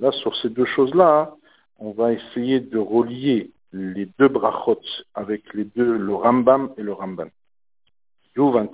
[0.00, 1.36] Là, sur ces deux choses-là,
[1.78, 4.80] on va essayer de relier les deux brachot
[5.14, 7.28] avec les deux, le Rambam et le Ramban.
[8.38, 8.66] On va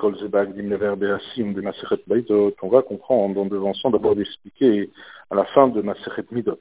[2.83, 4.91] comprendre en devançant d'abord d'expliquer
[5.31, 6.59] à la fin de Maseret Midot.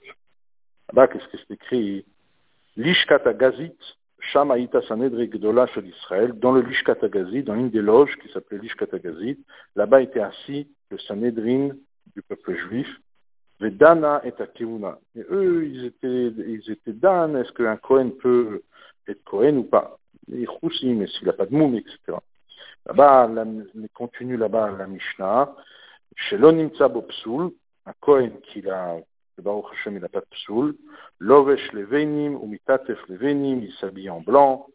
[0.94, 2.06] Là, qu'est-ce que c'est écrit?
[2.76, 3.78] Lishkat Agazit,
[4.20, 8.32] Sham Aïta Sanedri Gdola Shel Israël, dans le Lishkat Agazit, dans une des loges qui
[8.32, 9.38] s'appelait Lishkat Agazit,
[9.76, 11.70] là-bas était assis le Sanhedrin
[12.16, 12.88] du peuple juif,
[13.60, 15.00] Vedana et Akeuna.
[15.16, 18.64] Et eux, ils étaient, ils étaient Dan, est-ce qu'un Kohen peut
[19.08, 19.98] être Kohen ou pas?
[20.28, 22.18] Les Choussi, mais s'il n'a pas de moum, etc.
[22.88, 25.54] Là-bas, on continue là-bas la Mishnah.
[26.16, 27.52] Chez l'Onimtsa Bopsoul,
[27.86, 28.96] un Kohen qui a,
[29.38, 30.74] le Baruch Hashem, il n'a pas de psoul.
[31.20, 34.68] Lovesh levenim, ou mitatef levenim, il s'habille en blanc.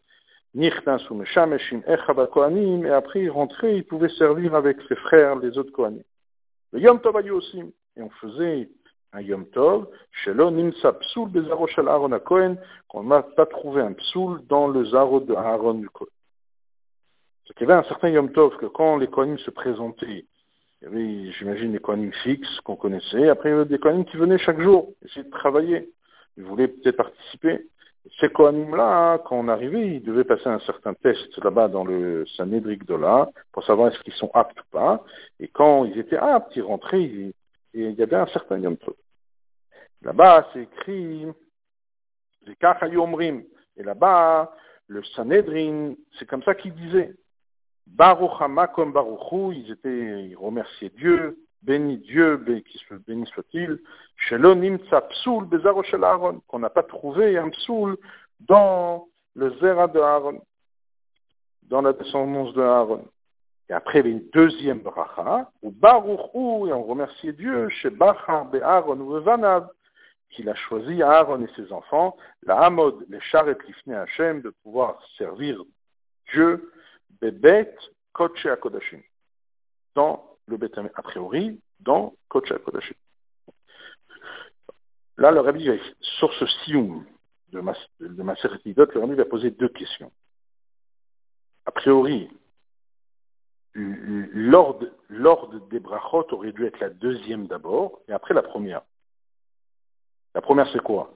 [0.53, 5.37] Nichnas ou meshameshim echava kohanim, et après il rentrait, il pouvait servir avec ses frères,
[5.37, 6.03] les autres kohanim.
[6.71, 7.63] Le Yom Tov aussi.
[7.97, 8.69] Et on faisait
[9.11, 13.81] un Yom Tov, chez l'Onimtsa Psoul, Bezaro shel Aaron a Kohen, qu'on n'a pas trouvé
[13.81, 16.12] un psoul dans le Zaro de Aaron du Kohen.
[17.45, 20.25] C'est qu'il y avait un certain Yom Tov que quand les Kohanim se présentaient,
[20.81, 23.29] il y avait, j'imagine, des Kohanim fixes qu'on connaissait.
[23.29, 25.89] Après, il y avait des Kohanim qui venaient chaque jour essayer de travailler.
[26.37, 27.67] Ils voulaient peut-être participer.
[28.19, 32.75] Ces Kohanim-là, quand on arrivait, ils devaient passer un certain test là-bas dans le Sanhedrin
[32.99, 35.03] là pour savoir est-ce qu'ils sont aptes ou pas.
[35.39, 37.33] Et quand ils étaient aptes, ils rentraient et
[37.73, 38.75] il y avait un certain Yom
[40.01, 41.27] Là-bas, c'est écrit
[43.77, 44.53] et là-bas,
[44.87, 47.13] le Sanhedrin, c'est comme ça qu'il disait.
[47.87, 48.31] Baruch
[48.73, 53.79] comme Baruchou, ils étaient, ils remerciaient Dieu, béni Dieu, béni soit-il,
[54.17, 57.97] Shelonim psoul bezaro shel Aaron, qu'on n'a pas trouvé un psoul
[58.41, 60.41] dans le zera de Aaron,
[61.63, 63.05] dans la descendance de Aaron.
[63.69, 67.89] Et après, il y a une deuxième bracha, ou Baruchou, et on remerciait Dieu, chez
[67.89, 69.19] Bachar Aaron ou
[70.33, 74.99] qu'il a choisi Aaron et ses enfants, la Hamod, les Charet Lifne Hashem, de pouvoir
[75.17, 75.61] servir
[76.33, 76.71] Dieu,
[77.23, 77.73] Bebet,
[78.15, 79.01] Akodashim,
[79.95, 82.95] dans le Bet a priori, dans Koche Akodashim.
[85.15, 85.69] Là, le Rabbi,
[86.01, 87.05] sur ce sioum
[87.53, 90.11] de, ma, de le Rabbi va poser deux questions.
[91.65, 92.29] A priori,
[93.73, 94.89] l'ordre
[95.69, 98.81] des brachot aurait dû être la deuxième d'abord, et après la première.
[100.35, 101.15] La première, c'est quoi?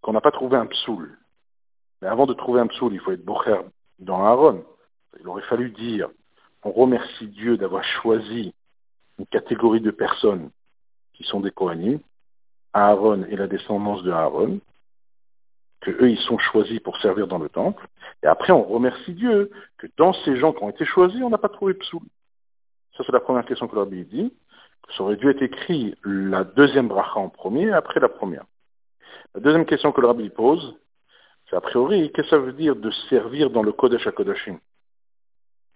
[0.00, 1.16] Qu'on n'a pas trouvé un psoul.
[2.00, 3.60] Mais avant de trouver un psoul, il faut être bocher
[4.00, 4.64] dans Aaron.
[5.20, 6.08] Il aurait fallu dire,
[6.62, 8.54] on remercie Dieu d'avoir choisi
[9.18, 10.50] une catégorie de personnes
[11.14, 12.00] qui sont des Kohanim,
[12.72, 14.60] Aaron et la descendance de Aaron,
[15.80, 17.86] que eux, ils sont choisis pour servir dans le temple.
[18.22, 21.38] Et après, on remercie Dieu que dans ces gens qui ont été choisis, on n'a
[21.38, 22.02] pas trouvé psoul.
[22.96, 24.32] Ça, c'est la première question que l'Arbi dit
[24.96, 28.44] ça aurait dû être écrit la deuxième bracha en premier, après la première.
[29.34, 30.76] La deuxième question que le rabbi pose,
[31.48, 34.54] c'est a priori, qu'est-ce que ça veut dire de servir dans le Kodesh HaKodashim?
[34.54, 34.58] La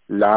[0.09, 0.31] Le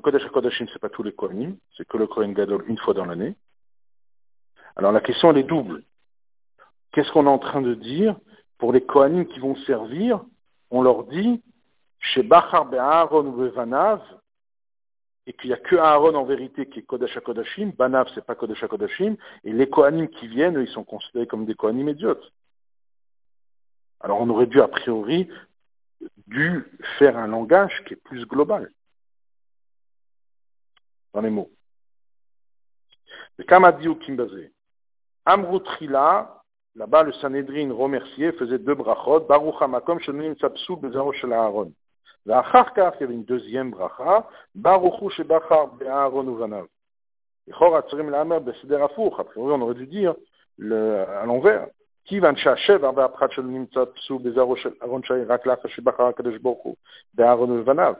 [0.00, 3.04] Kodesh HaKodashim, c'est pas tous les Kohanim, c'est que le Kohen Gadol une fois dans
[3.04, 3.36] l'année.
[4.76, 5.82] Alors la question, elle est double.
[6.92, 8.16] Qu'est-ce qu'on est en train de dire
[8.58, 10.24] pour les Kohanim qui vont servir?
[10.70, 11.42] On leur dit,
[12.00, 14.00] chez Bachar Be'aron ou Bevanav,
[15.26, 18.34] et qu'il n'y a que Aaron en vérité qui est Kodesh HaKodashim, Banav c'est pas
[18.34, 22.32] Kodesh HaKodashim, et les Kohanim qui viennent, ils sont considérés comme des Kohanim idiotes.
[24.06, 25.28] Alors on aurait dû, a priori,
[26.28, 26.64] dû
[26.96, 28.70] faire un langage qui est plus global
[31.12, 31.50] dans les mots.
[33.36, 34.52] Le Kamadi ou Kimbazé.
[35.24, 36.40] Amrutrila,
[36.76, 41.72] là-bas le Sanhedrin remercié, faisait deux brachot, Baruch Hamakom, Shonim Sapsou, Bezaro Aaron.
[42.26, 46.66] L'acharkar, il y avait une deuxième bracha, Baruchu Shebachar, Aaron Uvanav.
[47.48, 50.14] Et Chor Atsurim Lamer, Beseder Afour, a priori on aurait dû dire
[50.58, 51.66] le, à l'envers,
[52.05, 56.37] כיוון שהשב הרבה הפחת שלו נמצא פסול בזרעו של אהרון שי רק לאחר שבחר הקדוש
[56.37, 56.75] ברוך הוא
[57.13, 57.93] באהרון ובניו.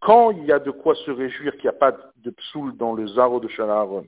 [0.00, 2.92] Quand il y a de quoi se réjouir qu'il n'y a pas de psoul dans
[2.92, 4.06] le zaro de Shal Aaron,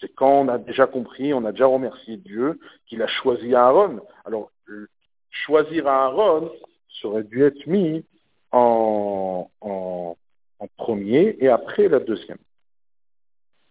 [0.00, 4.00] c'est quand on a déjà compris, on a déjà remercié Dieu qu'il a choisi Aaron.
[4.24, 4.50] Alors,
[5.30, 6.50] choisir Aaron
[7.00, 8.04] serait dû être mis
[8.50, 10.16] en, en,
[10.58, 12.38] en premier et après la deuxième.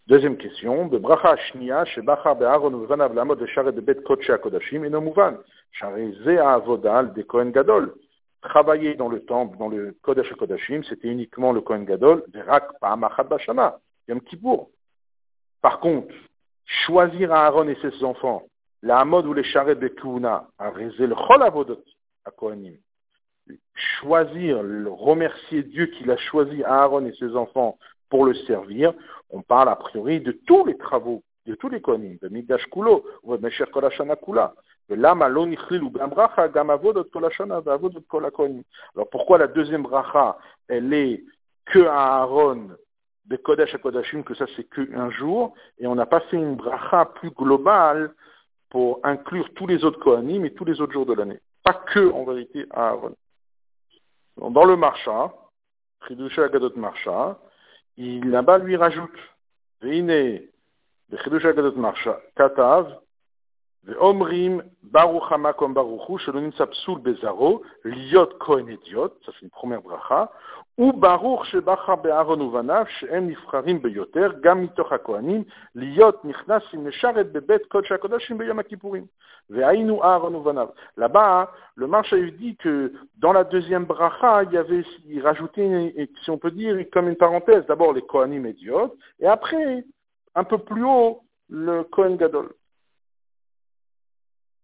[0.09, 5.39] Deuxième question, de bracha shnia, shebacha be'aron uvanav lamod de bet kodesh kodashim, et mouvan,
[6.25, 7.95] ze avodal de Kohen Gadol.
[8.43, 13.23] Travailler dans le temple, dans le Kodesh Kodashim, c'était uniquement le Kohen Gadol, rak pa'amachat
[13.23, 14.69] bashana, Yom Kippour.
[15.61, 16.13] Par contre,
[16.85, 18.43] choisir Aaron et ses enfants,
[18.83, 19.93] la ou les charrettes de
[20.59, 21.79] réser le chol avodot
[22.25, 22.75] à Kohanim,
[24.01, 24.59] choisir,
[24.91, 27.79] remercier Dieu qu'il a choisi Aaron et ses enfants
[28.11, 28.93] pour le servir,
[29.33, 33.05] on parle a priori de tous les travaux, de tous les kohanim, de Midash Kulo,
[33.23, 34.55] ou de Mesher Kolashana Kula.
[34.91, 35.17] Alors
[39.11, 40.37] pourquoi la deuxième bracha,
[40.69, 41.25] elle est
[41.67, 42.71] que à Aaron
[43.27, 46.57] de Kodesh à Kodashim, que ça c'est qu'un jour, et on n'a pas fait une
[46.57, 48.13] bracha plus globale
[48.71, 51.41] pour inclure tous les autres Kohanim et tous les autres jours de l'année.
[51.63, 53.15] Pas que, en vérité, à Aaron.
[54.37, 55.33] Dans le marcha,
[56.07, 57.39] Chidusha Agadot Marcha,
[57.97, 59.19] il là-bas lui rajoute,
[59.81, 63.02] Veine, de Chidusha Agadot Marcha, Katav,
[63.87, 70.31] Ve'omrim, Baruch Hamakom Baruchu, Shelonim Sapsul Bezaro, Liot Kohen Idiot, ça c'est une première bracha,
[70.79, 77.67] ou Baruch Shebacha Be'aron Uvanav, She'em Nifcharim Beyoter, Gam Mitoch HaKohanim, Liot Nichnasim Nesharet Bebet
[77.71, 79.07] Kodesh HaKodashim Beyom HaKippurim.
[79.51, 80.71] Ve'ainu Aaron Uvanav.
[80.97, 86.09] Là-bas, le marche a dit que dans la deuxième bracha, il y avait, il rajoutait,
[86.23, 89.85] si on peut dire, comme une parenthèse, d'abord les Kohanim idiotes, et après,
[90.37, 92.51] un peu plus haut, le Kohen Gadol.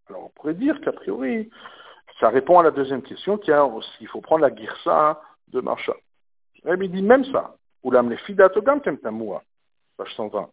[0.09, 1.51] Alors on pourrait dire qu'a priori,
[2.21, 5.95] ça répond à la deuxième question, a aussi, il faut prendre la girsa de Marcha.
[6.65, 7.55] Il dit même ça.
[7.83, 9.43] Ou l'am les fidatogam tamoua,
[9.97, 10.51] page 120.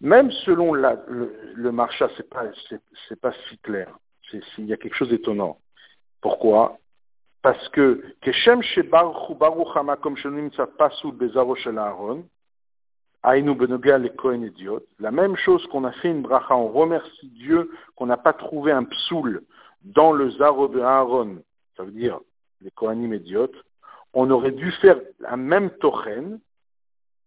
[0.00, 2.44] même selon le, le marcha, c'est pas,
[3.08, 3.88] c'est, pas si clair.
[4.32, 5.58] il y a quelque chose d'étonnant.
[6.20, 6.78] Pourquoi?
[7.42, 12.28] Parce que Keshem Shebaruchu Baruch Hama comme Shonim Pasul Bezaro Shel Aïnou Benoga les Kohen
[12.28, 18.32] Idiot, la même chose qu'on a fait une bracha, on remercie Dieu qu'on n'a pas
[18.32, 19.42] trouvé un psoul
[19.82, 21.42] dans le Zaro de Aaron,
[21.76, 22.20] ça veut dire
[22.62, 23.56] les Kohanim idiotes,
[24.14, 26.40] on aurait dû faire la même tochen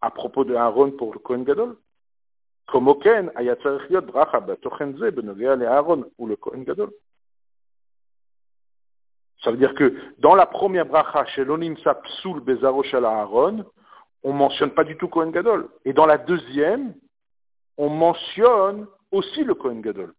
[0.02, 1.78] à propos de Aaron pour le Kohen Gadol.
[2.68, 6.92] Comme aucun, ayatzarichiot bracha batochen ze benogea le Aaron ou le Kohen Gadol.
[9.44, 13.66] Ça veut dire que dans la première bracha, chez l'onim psoul bezaro Aaron,
[14.24, 15.70] on mentionne pas du tout Kohen Gadol.
[15.86, 16.94] Et dans la deuxième,
[17.78, 20.14] on mentionne aussi le Kohen Gadol.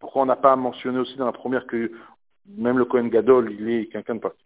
[0.00, 1.90] Pourquoi on n'a pas mentionné aussi dans la première que
[2.46, 4.44] même le Kohen Gadol, il est quelqu'un de particulier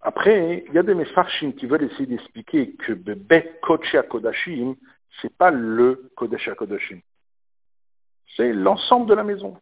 [0.00, 4.76] Après, il y a des Mefarshim qui veulent essayer d'expliquer que Bet Kodesh Kodashim,
[5.20, 7.00] c'est pas le Kodesh Kodashim.
[8.36, 9.60] C'est l'ensemble de la maison.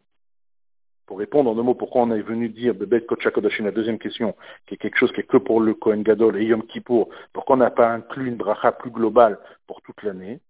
[1.06, 3.98] Pour répondre en deux mots pourquoi on est venu dire Bet Kodesh Kodashim, la deuxième
[3.98, 4.34] question,
[4.66, 7.54] qui est quelque chose qui est que pour le Kohen Gadol et Yom Kippour, pourquoi
[7.54, 9.38] on n'a pas inclus une bracha plus globale
[9.68, 10.40] pour toute l'année?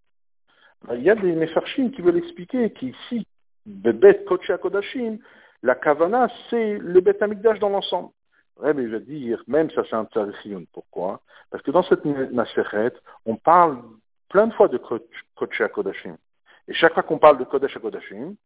[0.88, 3.26] Ben, Il y a des Mefarshim qui veulent expliquer qu'ici,
[3.66, 5.18] Bet Kodesh Kodashim,
[5.62, 8.10] la Kavana, c'est le Bet Amigdash dans l'ensemble.
[8.56, 10.64] Rebbe va dire, même ça c'est un tarifion.
[10.72, 11.20] Pourquoi?
[11.50, 12.92] Parce que dans cette Maseret,
[13.26, 13.82] on parle
[14.30, 16.16] plein de fois de Kodesh Kodashim.
[16.68, 18.36] Et chaque fois qu'on parle de Kodesh Kodashim,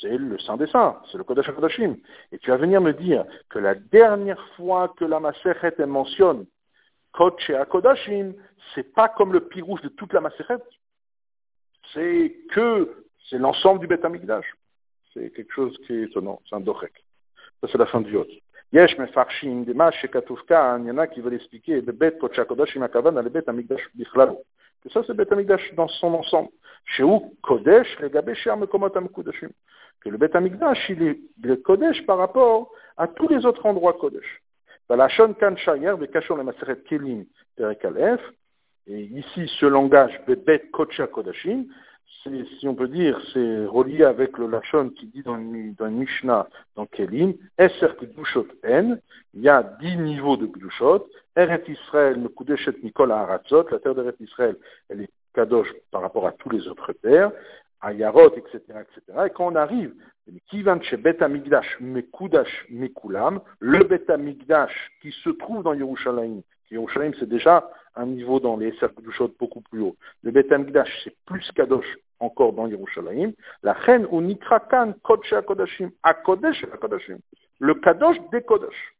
[0.00, 1.96] c'est le Saint des Saints, c'est le Kodesh HaKodashim.
[2.32, 6.46] Et tu vas venir me dire que la dernière fois que la Maseret mentionne
[7.12, 8.34] Kodesh HaKodashim,
[8.74, 10.62] c'est pas comme le pirouche de toute la Maseret.
[11.92, 14.46] C'est que, c'est l'ensemble du Beth Amikdash.
[15.12, 16.92] C'est quelque chose qui est étonnant, c'est un dorek.
[17.60, 18.28] Ça, c'est la fin du yacht.
[18.72, 22.82] Yesh mefarshim dema shekatuvkan, il y en a qui veulent expliquer le bet kodesh kodashim
[22.84, 24.38] akavan à le bet amigdash bichlalo.
[24.82, 26.50] Que ça, c'est bet amigdash dans son ensemble.
[26.84, 29.50] Chez où kodesh regabe shar mekomot amkudashim
[30.00, 34.42] que le Betamikdash il est le Kodesh par rapport à tous les autres endroits Kodesh.
[34.88, 37.24] Balachon Kanshayer, de Kachon la Maseret Kelim,
[37.56, 38.20] Terekalef,
[38.88, 41.66] et ici ce langage, Bebet Kocha Kodashim,
[42.24, 46.48] si on peut dire, c'est relié avec le Lachon qui dit dans, dans le Mishnah,
[46.74, 48.96] dans Kelim, Eser Kdushot En,
[49.34, 54.16] il y a dix niveaux de Kdushot, Eret Israël, Mekudeshet Mikol Aratzot, la terre d'Eret
[54.20, 54.56] Israël,
[54.88, 57.30] elle est Kadosh par rapport à tous les autres terres,
[57.82, 59.00] Ayarot, etc., etc.
[59.26, 59.94] Et quand on arrive,
[60.26, 60.94] le
[63.84, 69.02] Bet Amigdash qui se trouve dans Yerushalayim, Yerushalayim c'est déjà un niveau dans les cercles
[69.38, 69.96] beaucoup plus haut.
[70.22, 75.90] Le Bet Amigdash c'est plus Kadosh encore dans Yerushalayim, la reine ou Nikrakan Kodesh HaKodashim,
[76.02, 77.18] HaKodesh HaKodashim,
[77.58, 78.94] le Kadosh des Kodesh.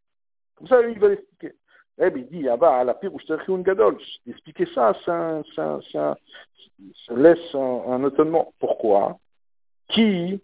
[0.56, 1.54] Comme ça, il va l'expliquer.
[1.98, 3.12] Eh bien, il dit, bah, à la pire,
[3.48, 3.98] Gadol.
[4.26, 6.16] Expliquer ça, ça, ça, ça,
[7.06, 8.52] ça laisse un, un étonnement.
[8.58, 9.18] Pourquoi?
[9.88, 10.40] Qui,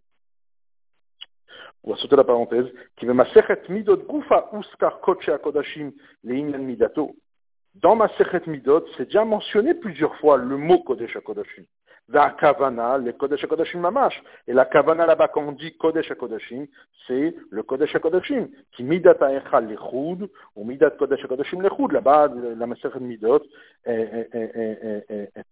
[1.85, 5.93] on va sauter la parenthèse, qui veut Masechet Midot Gufa Uskar Kodesh HaKodashim,
[6.25, 7.15] les Inyan Midato.
[7.77, 11.65] Dans Masechet Midot, c'est déjà mentionné plusieurs fois le mot Kodesh HaKodashim
[12.09, 14.23] la kavana, le Kodesh HaKodashim mamash.
[14.47, 16.66] Et la kavana là-bas, quand on dit Kodesh HaKodashim,
[17.07, 21.92] c'est le Kodesh HaKodashim, qui midat ha'echal lechud, ou midat Kodesh HaKodashim lechud.
[21.92, 23.42] Là-bas, la de midot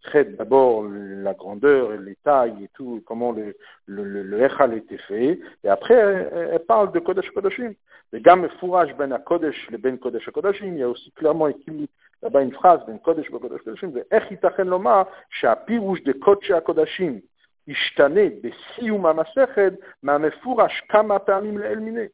[0.02, 5.68] traite d'abord la grandeur et les tailles et tout, comment le, echal était fait, et
[5.68, 7.74] après, elle, parle de Kodesh HaKodashim.
[8.12, 11.88] Le gamme fourrage ben HaKodesh, le ben Kodesh HaKodashim, il y a aussi clairement écrit
[12.23, 17.19] là-bas une phrase, ben Kodesh Kodesh Kodashim, ואיך ייתכן לומר שהפירוש דקודשי הקודשים
[17.67, 22.05] ישתנה בסיום המסכת מהמפורש כמה פעמים לאל מיני.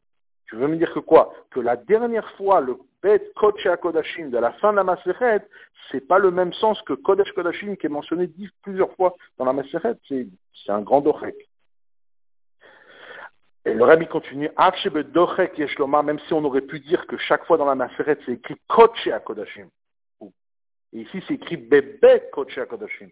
[0.47, 4.37] Tu veux me dire que quoi Que la dernière fois, le Bet Kodesh Kodashim de
[4.37, 5.41] la fin de la Masechet,
[5.89, 9.45] c'est pas le même sens que Kodesh Kodashim qui est mentionné dix, plusieurs fois dans
[9.45, 11.35] la Masechet, c'est, c'est un grand dorek.
[13.65, 14.51] Et le rabbi continue,
[16.03, 19.09] même si on aurait pu dire que chaque fois dans la Maseret, c'est écrit Kodesh
[19.25, 19.67] Kodashim.
[20.92, 23.10] Et ici, c'est écrit Bebe Kodesh Kodashim.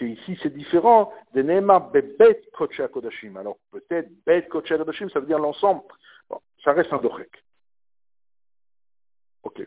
[0.00, 3.36] Ici, c'est différent de Neymar Bebe Kodesh Kodashim.
[3.36, 5.82] Alors, peut-être Bet Kodesh ça veut dire l'ensemble.
[6.28, 7.42] Bon, ça reste un Dochek.
[9.42, 9.66] Ok.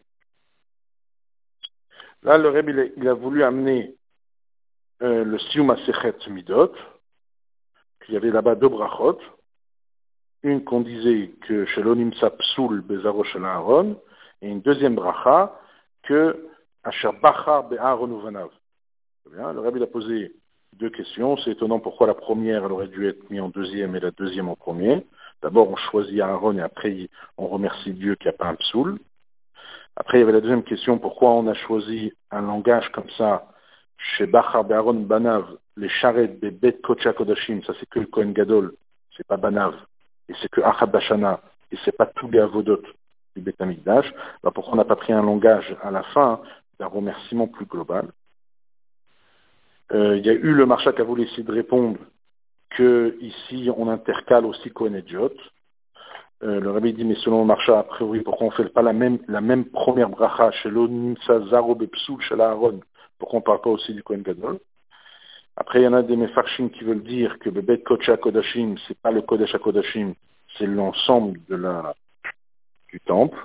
[2.23, 3.95] Là, le Rebbe, il a voulu amener
[5.03, 6.73] euh, le Siuma Sechet Midot,
[8.03, 9.19] qu'il y avait là-bas deux brachot.
[10.41, 13.99] Une qu'on disait que Shelonim Sapsoul Bezaro Shel Aaron,
[14.45, 15.59] et une deuxième bracha
[16.03, 16.47] que
[16.83, 17.67] Asher Bachar.
[17.71, 20.33] Le rabbi a posé
[20.73, 21.35] deux questions.
[21.37, 24.47] C'est étonnant pourquoi la première elle aurait dû être mise en deuxième et la deuxième
[24.47, 25.03] en premier.
[25.41, 28.99] D'abord, on choisit Aaron et après, on remercie Dieu qu'il n'y a pas un psoul.
[29.95, 33.47] Après, il y avait la deuxième question, pourquoi on a choisi un langage comme ça
[33.97, 38.33] chez Bachar Be'aron Banav, les charrettes des Bet Kocha Kodashim, ça c'est que le Kohen
[38.33, 38.75] Gadol,
[39.17, 39.73] c'est pas Banav,
[40.29, 40.93] et c'est que Achad
[41.71, 42.41] et c'est pas tous les
[43.35, 44.11] du Amigdash,
[44.43, 46.41] bah pourquoi on n'a pas pris un langage à la fin
[46.79, 48.07] d'un remerciement plus global
[49.91, 51.97] euh, Il y a eu le marcha qui a voulu essayer de répondre
[52.71, 55.03] que ici on intercale aussi Kohen et
[56.43, 58.81] euh, le rabbi dit, mais selon le marcha, a priori, pourquoi on ne fait pas
[58.81, 61.77] la même, la première bracha chez l'Onimsa Zaro
[62.19, 62.81] chez l'Aaron
[63.17, 64.59] Pourquoi on ne parle pas aussi du Kohen Gadol?
[65.55, 68.75] Après, il y en a des mefarshim qui veulent dire que le Bet Kodesh Kodashim,
[68.87, 70.13] c'est pas le Kodesh Kodashim,
[70.57, 71.95] c'est l'ensemble de la,
[72.89, 73.37] du temple.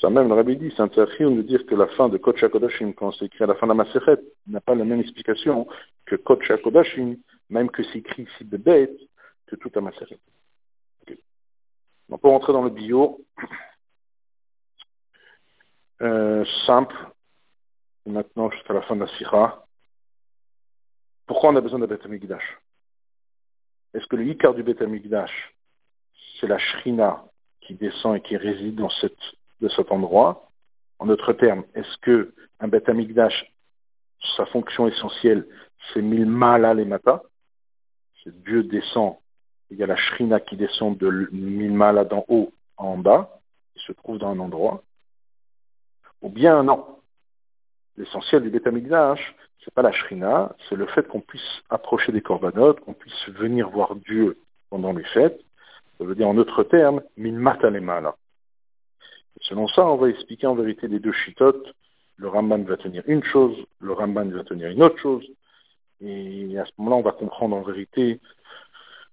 [0.00, 3.10] Ça même, le rabbi dit, un de dire que la fin de Kodesh Kodashim, quand
[3.12, 5.66] c'est écrit à la fin de la Maseret, n'a pas la même explication
[6.06, 7.16] que Kodesh Kodashim,
[7.50, 8.94] même que c'est écrit ici Bet,
[9.46, 10.18] que tout à Maseret.
[12.20, 13.20] Peut rentrer dans le bio.
[16.00, 16.96] Euh, simple.
[18.06, 19.66] maintenant, jusqu'à la fin de la Sira.
[21.26, 22.06] Pourquoi on a besoin de Beth
[23.94, 24.82] Est-ce que le Icar du Beth
[26.40, 27.24] c'est la Shrina
[27.68, 29.18] qui descend et qui réside dans cette,
[29.60, 30.50] de cet endroit
[30.98, 33.52] En d'autres termes, est-ce que un Beth Amikdash,
[34.36, 35.46] sa fonction essentielle,
[35.92, 37.22] c'est Milmala les Mata
[38.24, 39.18] C'est Dieu descend
[39.70, 43.38] il y a la shrina qui descend de Milmala d'en haut en bas,
[43.74, 44.82] qui se trouve dans un endroit,
[46.22, 46.86] ou bien non.
[47.98, 52.80] L'essentiel du Betamigdash, c'est pas la shrina, c'est le fait qu'on puisse approcher des corbanotes,
[52.80, 54.38] qu'on puisse venir voir Dieu
[54.70, 55.40] pendant les fêtes.
[55.98, 56.66] Ça veut dire en autre
[57.16, 58.14] Milmata mala.
[59.42, 61.74] Selon ça, on va expliquer en vérité les deux chitotes.
[62.16, 65.24] Le Ramban va tenir une chose, le Ramban va tenir une autre chose.
[66.00, 68.20] Et à ce moment-là, on va comprendre en vérité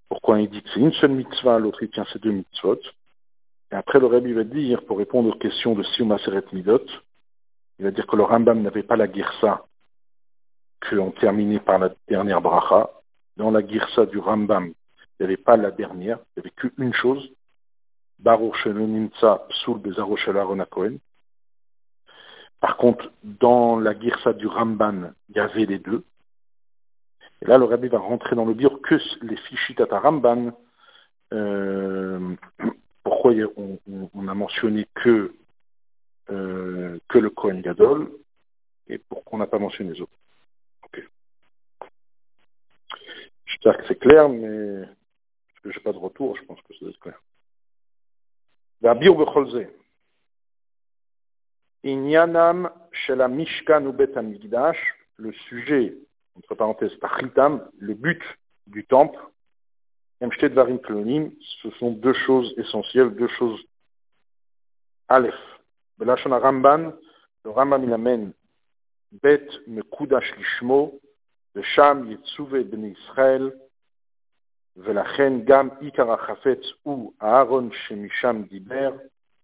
[0.09, 2.79] pourquoi il dit que c'est une seule mitzvah, l'autre il tient ces deux mitzvot.
[3.71, 6.85] Et après, le Rabbi va dire, pour répondre aux questions de Siuma Seret Midot,
[7.79, 9.65] il va dire que le Rambam n'avait pas la girsa
[10.87, 12.89] qu'on terminait par la dernière bracha.
[13.37, 14.73] Dans la girsa du Rambam,
[15.19, 17.31] il n'y avait pas la dernière, il n'y avait qu'une chose.
[22.59, 26.03] Par contre, dans la girsa du Ramban, il y avait les deux.
[27.41, 30.51] Et là, le rabbi va rentrer dans le bio que les fichiers Tata Ramban.
[31.33, 32.35] Euh,
[33.03, 35.33] pourquoi on, a mentionné que,
[36.31, 38.09] euh, que le Kohen Gadol
[38.87, 40.11] et pourquoi on n'a pas mentionné les autres.
[43.45, 44.83] J'espère que c'est clair, mais
[45.65, 47.19] que je n'ai pas de retour, je pense que c'est clair.
[48.81, 49.67] La bio becholze.
[51.83, 53.91] Inyanam shel Mishkan
[55.17, 55.97] le sujet
[56.35, 58.21] entre parenthèses, tachitam, le but
[58.67, 59.19] du temple,
[60.21, 63.61] ce sont deux choses essentielles, deux choses
[65.07, 65.33] Aleph.
[65.97, 66.93] Belashon Ramban,
[67.43, 68.33] le Rambam il amène
[69.23, 70.99] Bet Mekudash Lishmo,
[71.53, 73.53] le Sham Yetzuve Ben Israël,
[74.76, 78.90] ולכן גם עיקר החפץ הוא אהרון שמשם דיבר,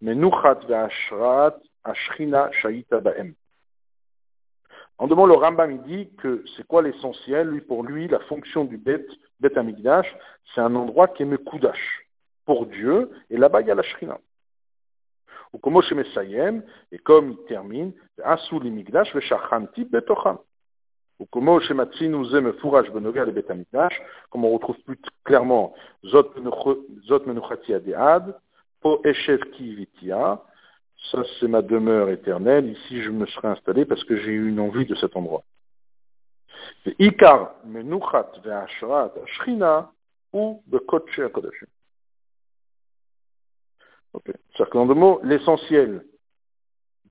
[0.03, 1.55] מנוחת והשראת
[1.85, 3.33] השכינה שהיית בהם.
[4.99, 8.79] En demandant, le Rambam dit que c'est quoi l'essentiel Lui, pour lui, la fonction du
[8.79, 9.07] Bet,
[9.41, 10.07] Bet Amigdash,
[10.55, 12.07] c'est un endroit qui est Mekudash,
[12.47, 14.19] pour Dieu, et là-bas, il y a la Shrina.
[15.53, 16.63] Ou comme Messayem,
[16.93, 17.93] et comme il termine,
[18.25, 20.39] Asul Migdash, Veshachanti Betocham.
[21.30, 21.56] Comme on
[24.54, 25.74] retrouve plus clairement
[26.06, 26.34] Zot
[27.26, 28.36] Menuchati Adead,
[28.82, 30.44] Po Eshev Kivitia,
[31.12, 34.60] ça c'est ma demeure éternelle, ici je me serai installé parce que j'ai eu une
[34.60, 35.44] envie de cet endroit.
[37.00, 39.92] Ikar menuchat ve'ashrat ashrina
[40.34, 41.68] ou bekotche kodashim.
[44.14, 44.26] Ok.
[44.26, 46.06] C'est-à-dire qu'en deux mots, l'essentiel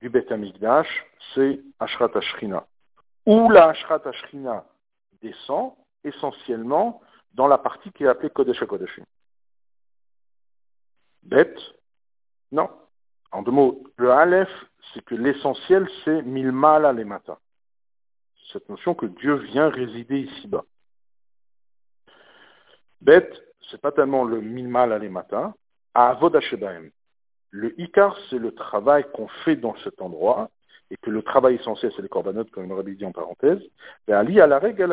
[0.01, 2.65] du Bet Amikdash, c'est Ashrat Ashrina.
[3.25, 4.65] Où la Ashrat Ashrina
[5.21, 7.01] descend essentiellement
[7.33, 9.05] dans la partie qui est appelée Kodesh Kodashim.
[11.23, 11.55] Bet,
[12.51, 12.69] non.
[13.31, 14.49] En deux mots, le Aleph,
[14.93, 17.37] c'est que l'essentiel, c'est milmala les matins.
[18.51, 20.65] Cette notion que Dieu vient résider ici-bas.
[22.99, 23.29] Bet,
[23.69, 25.53] c'est pas tellement le milmala les matins,
[25.93, 26.91] à Avodashebaem.
[27.51, 30.49] Le Ikar, c'est le travail qu'on fait dans cet endroit,
[30.91, 33.61] et que le travail essentiel, c'est les corbanotes, comme on dit en parenthèse.
[34.07, 34.91] Mais Ali à la règle, elle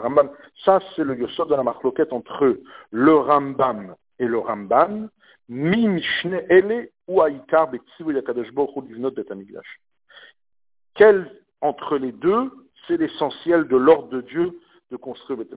[0.00, 0.30] Rambam.
[0.64, 2.58] Ça, c'est le yosod de la marloquette entre
[2.90, 5.08] le Rambam et le Ramban,
[5.48, 9.26] mi mishne ele ou aïkar betsivu yakadosh bochou livnot bet
[10.94, 11.30] Quel
[11.60, 12.50] entre les deux,
[12.86, 14.58] c'est l'essentiel de l'ordre de Dieu
[14.90, 15.48] de construire bet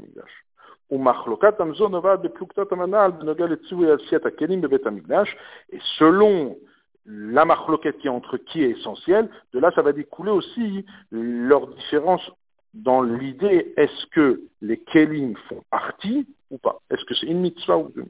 [5.71, 6.57] Et selon
[7.05, 12.21] la machloquette qui entre qui est essentiel, de là ça va découler aussi leur différence
[12.73, 16.79] dans l'idée est-ce que les kelim font partie ou pas?
[16.89, 18.05] Est-ce que c'est une mitzvah ou deux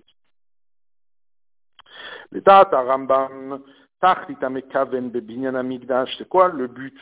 [5.63, 6.07] mitzvahs?
[6.17, 6.97] C'est quoi le but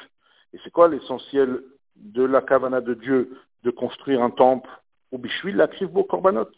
[0.54, 1.62] et c'est quoi l'essentiel
[1.96, 4.70] de la kavana de Dieu de construire un temple?
[5.12, 6.50] Ou bishvil la beau korbanot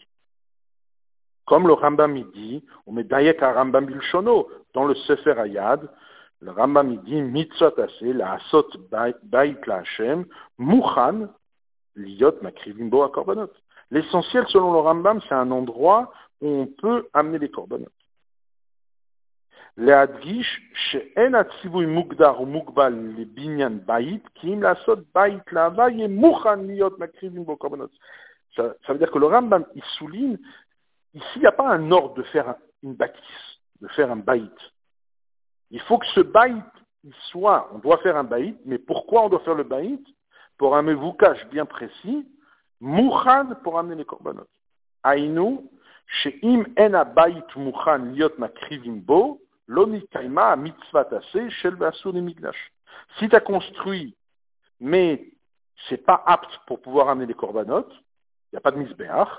[1.46, 5.88] Comme le Rambam dit, on met dayek à Rambam bilshono dans le Sefer Ayad,
[6.40, 10.26] le Rambam dit mitzvot assez la asot bait la Hashem
[10.58, 11.28] muchan
[11.94, 13.50] liot makrivim bo korbanot.
[13.90, 17.92] L'essentiel selon le Rambam, c'est un endroit où on peut amener les korbanot.
[19.76, 26.98] להדגיש שאין הציווי מוגדר ומוגבל לבניין בית, כי אם לעשות בית להווה יהיה מוכן להיות
[26.98, 27.90] מקריבים בו קורבנות.
[28.56, 30.38] Ça, ça veut dire que le Rambam, il souligne,
[31.13, 34.53] ici, il n'y a pas un ordre de faire une bâtisse, de faire un baït.
[35.69, 36.63] Il faut que ce baït,
[37.31, 40.05] soit, on doit faire un baït, mais pourquoi on doit faire le baït
[40.57, 42.27] Pour un mevoukage bien précis,
[42.79, 44.47] mouchan pour amener les korbanot.
[45.03, 45.71] Aïnou,
[46.07, 49.41] she'im en a baït mouchan liot makrivim bo,
[53.19, 54.15] si tu as construit,
[54.79, 55.29] mais
[55.87, 59.29] c'est pas apte pour pouvoir amener les corbanotes, il n'y a pas de misbéach,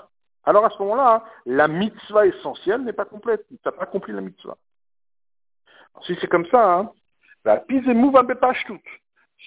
[0.45, 3.47] alors à ce moment-là, la mitzvah essentielle n'est pas complète.
[3.49, 4.57] Tu n'as pas accompli la mitzvah.
[6.03, 6.93] si c'est comme ça, hein,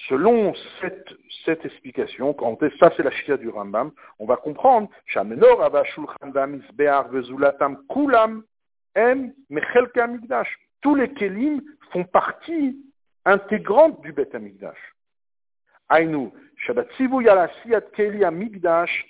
[0.09, 4.89] selon cette, explication, quand ça c'est la chia du Rambam, on va comprendre,
[7.89, 8.43] kulam
[10.81, 12.77] tous les kelim font partie
[13.25, 14.77] intégrante du Bet Amigdash.
[15.89, 19.05] Aïnou, Shabbat Sivu Yalasiat Keli Amigdash,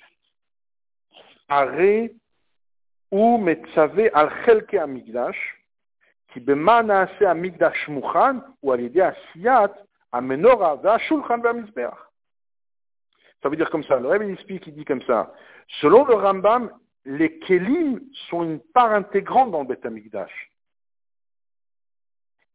[13.42, 14.00] Ça veut dire comme ça.
[14.00, 15.34] Le Rebbe explique, il dit comme ça.
[15.82, 16.72] Selon le Rambam,
[17.06, 20.52] les kelim sont une part intégrante dans le Bet Amigdash.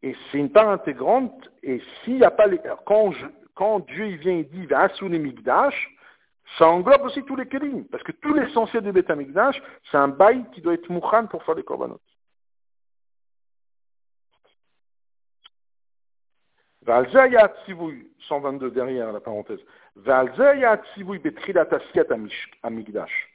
[0.02, 4.38] Et c'est une part intégrante, et s'il n'y a pas les, quand, Dieu il vient
[4.38, 5.90] et dit, Asuni Migdash,
[6.58, 10.08] ça englobe aussi tous les kelim, parce que tout l'essentiel du Beth Migdash, c'est un
[10.08, 12.00] bail qui doit être mouchan pour faire les korbanot.
[18.28, 19.60] 122 derrière la parenthèse.
[22.62, 23.28] Amigdash.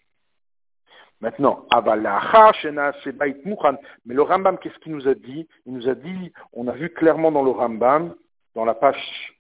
[1.21, 1.65] Maintenant,
[4.05, 5.47] mais le Rambam, qu'est-ce qu'il nous a dit?
[5.65, 8.15] Il nous a dit, on a vu clairement dans le Rambam,
[8.53, 9.33] dans la page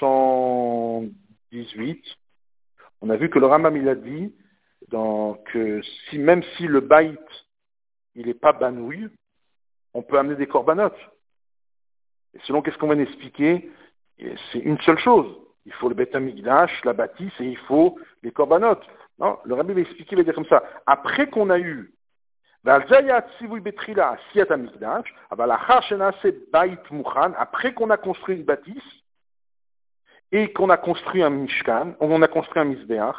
[0.00, 2.04] 118,
[3.00, 4.34] on a vu que le Rambam, il a dit
[4.90, 7.20] que si, même si le baït,
[8.14, 9.08] il n'est pas banouille,
[9.94, 10.98] on peut amener des corbanotes.
[12.34, 13.70] Et selon qu'est-ce qu'on va expliquer,
[14.18, 15.26] c'est une seule chose.
[15.66, 18.84] Il faut le Beth la bâtisse, et il faut les corbanotes.
[19.18, 20.62] Non, le rabbi va expliquer, il va dire comme ça.
[20.86, 21.92] Après qu'on a eu
[27.38, 28.99] après qu'on a construit une bâtisse,
[30.32, 33.16] et qu'on a construit un mishkan, on a construit un misbéach,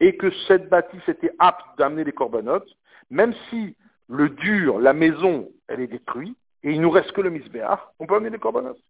[0.00, 2.68] et que cette bâtisse était apte d'amener les corbanotes,
[3.10, 3.76] même si
[4.08, 8.06] le dur, la maison, elle est détruite, et il nous reste que le misbéach, on
[8.06, 8.80] peut amener les corbanotes.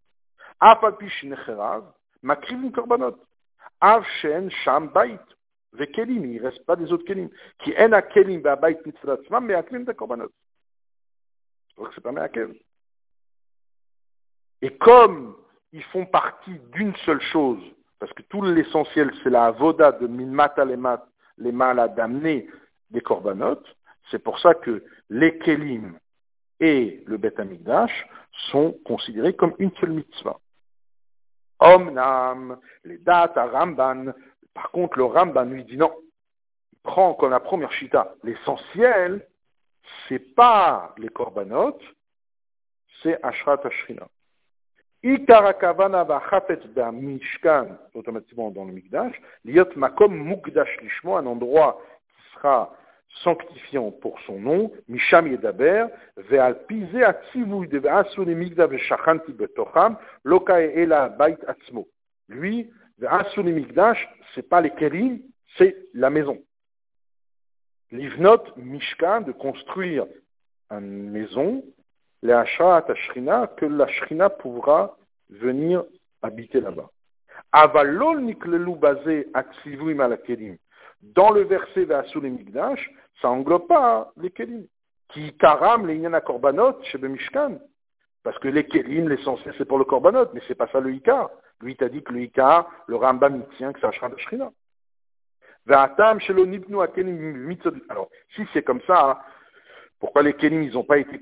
[2.25, 3.19] Makrim korbanot.
[3.81, 5.21] Av shen sham bait.
[5.73, 7.29] Ve kelim, il ne reste pas des autres kelim.
[7.59, 10.33] Qui en a kelim va bait mitzvatzmam, mais aklim de korbanot.
[11.77, 12.55] Donc c'est pas meakev.
[14.63, 15.37] Et comme
[15.75, 17.61] ils font partie d'une seule chose,
[17.99, 22.49] parce que tout l'essentiel c'est la avoda de minmata les malas d'amener
[22.91, 23.77] des corbanotes,
[24.11, 25.99] c'est pour ça que les kelim
[26.61, 28.07] et le bet amigdash
[28.53, 30.39] sont considérés comme une seule mitzvah.
[31.59, 34.13] Omnam, les dates à Ramban.
[34.53, 35.93] Par contre, le Ramban lui dit non.
[36.73, 38.15] Il prend comme la première chita.
[38.23, 39.27] L'essentiel,
[40.09, 41.79] c'est pas les korbanot,
[43.03, 44.07] c'est Ashrat Ashrina.
[46.93, 51.79] Mishkan, automatiquement dans le Mikdash, liot makom mukdash lishmo, un endroit
[52.09, 52.75] qui sera
[53.23, 60.63] sanctifiant pour son nom, Misham Yedaber, Ve'al Pise Atzivui de Ve'asuni Migdash Veshachanti Betocham, Loka
[60.63, 61.87] Ela Bait Atzmo.
[62.29, 65.21] Lui, Ve'asuni Migdash, c'est pas les Kerim,
[65.59, 66.43] c'est la maison.
[67.93, 70.07] Livnot Mishkan, de construire
[70.71, 71.63] une maison,
[72.25, 74.97] les Ashat Ashrina, que la Shrina pourra
[75.29, 75.85] venir
[76.23, 76.91] habiter là-bas.
[77.53, 80.57] Avalol Niklelu Bazé Atzivui Malakerim.
[81.03, 84.67] dans le verset Vassou les Migdash, ça englobe pas les Kelim.
[85.11, 87.59] Qui karam les Inyana Korbanot chez Mishkan.
[88.23, 91.29] Parce que les Kelim, l'essentiel, c'est pour le Korbanot, mais c'est pas ça le Ikar.
[91.61, 94.51] Lui, t'a dit que le Ikar, le Rambam, il tient que ça de Shrina.
[97.89, 99.19] Alors, si c'est comme ça, hein,
[100.05, 101.19] pourquoi les Kelim, ils n'ont pas, été,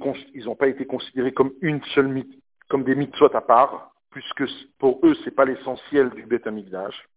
[0.59, 2.35] pas été considérés comme une seule mythe,
[2.69, 4.43] comme des mitzvot à part, puisque
[4.81, 7.09] pour eux, c'est pas l'essentiel du Beth Amikdash.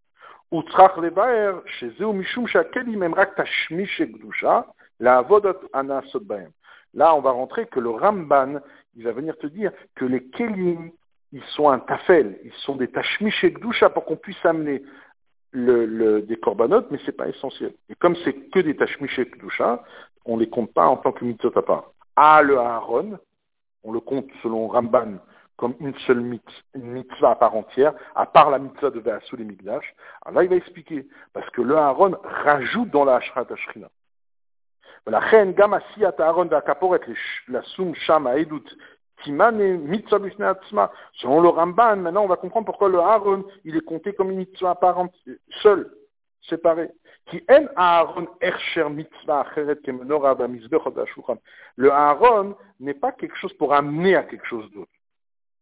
[6.94, 8.60] Là, on va rentrer que le Ramban,
[8.96, 10.92] il va venir te dire que les Kelim,
[11.32, 14.84] ils sont un tafel, ils sont des tashmish et pour qu'on puisse amener
[15.56, 17.74] le, des corbanotes, mais ce n'est pas essentiel.
[17.90, 19.84] Et comme c'est que des tachmiches et Kedusha,
[20.26, 21.86] on ne les compte pas en tant que mitzvot à.
[22.16, 23.20] Ah, le Aaron,
[23.84, 25.20] on le compte selon Ramban
[25.58, 26.40] comme une seule
[26.76, 29.96] mitzvah à part entière, à part la mitzvah de Veasoul et Migdash.
[30.26, 33.88] Alors là, il va expliquer, parce que le Aaron rajoute dans la Hashrat Hashrina.
[35.08, 35.22] La
[36.62, 37.00] Kaporet,
[37.48, 38.66] la Sum Sham Aedut
[39.26, 44.14] Timane mitzvah Selon le Ramban, maintenant on va comprendre pourquoi le Aaron, il est compté
[44.14, 45.14] comme une mitzvah apparente,
[45.62, 45.92] seul,
[46.48, 46.92] séparé.
[47.26, 49.48] Qui en Aaron ercher mitzvah
[51.76, 54.92] Le Aaron n'est pas quelque chose pour amener à quelque chose d'autre.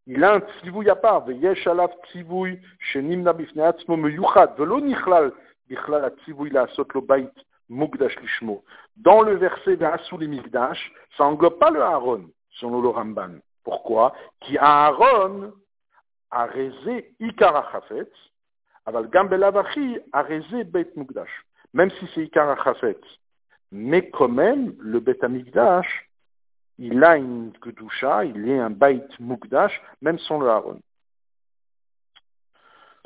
[0.06, 5.32] Il a un tzivouy à part, veyesh alav tzivouy shenimna bifnei atzmo meyuchad, velo nichlal
[5.66, 7.32] bichlal tzivouy la asot lo bait
[7.70, 8.62] mugdash lishmo.
[8.98, 13.40] Dans le verset d'Asul et Migdash, ça englobe pas le Aaron selon le Ramban.
[13.64, 14.14] Pourquoi?
[14.40, 15.52] Qui Aaron
[16.30, 17.82] a rezé Ikara
[18.86, 21.44] aval gam belavachi a rezé Beit Mugdash.
[21.72, 22.56] Même si c'est Ikara.
[23.72, 26.08] Mais quand même, le Beit Amigdash,
[26.78, 30.80] il a une Kedusha, il est un Beit Mugdash, même sans le Aaron.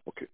[0.07, 0.29] Ok.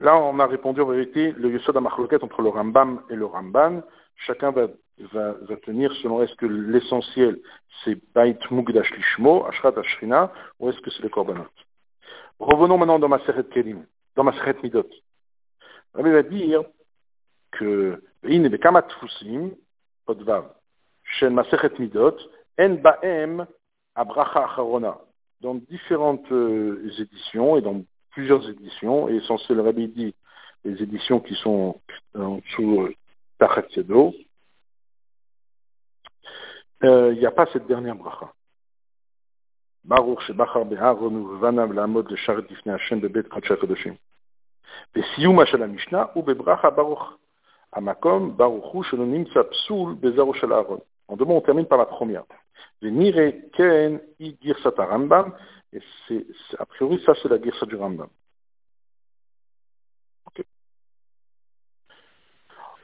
[0.00, 3.82] Là, on a répondu en vérité le Yosod Amachloket entre le Rambam et le Ramban.
[4.16, 5.34] Chacun va va,
[5.64, 7.38] tenir selon est-ce que l'essentiel
[7.82, 11.46] c'est Bait Mugdash Lishmo, Ashrat Ashrina, ou est-ce que c'est les Korbanot?
[12.38, 13.84] Revenons maintenant dans ma Seret Kelim,
[14.16, 14.88] dans ma Seret Midot.
[15.94, 16.62] Rabbi va dire
[17.52, 19.52] que In Bekamat Fusim,
[20.06, 20.50] Podvav,
[21.04, 22.16] Shen Maseret Midot,
[22.58, 23.46] En Baem
[23.94, 24.98] Abracha Acharona.
[25.40, 30.14] Dans différentes euh, éditions et dans plusieurs éditions, et essentiel Rabbi dit
[30.64, 31.80] les éditions qui sont
[32.16, 32.94] en dessous euh,
[36.83, 38.31] il n'y a pas cette dernière bracha.
[39.83, 43.95] Baruch shebachar be'aron uvanav la'amod lesharet difnei Hashem bebet kodesh HaKadoshim.
[44.95, 47.13] בסיומה של המשנה ובברכה ברוך
[47.73, 50.79] המקום ברוך הוא שלא נמצא פסול בזרעו של אהרון.
[51.09, 52.23] En deux mots, on termine par la première.
[52.81, 55.33] Venire ken i girsat Rambam,
[55.73, 56.25] et c'est,
[56.59, 58.09] a priori, ça c'est la girsa du Rambam.
[60.27, 60.45] Okay.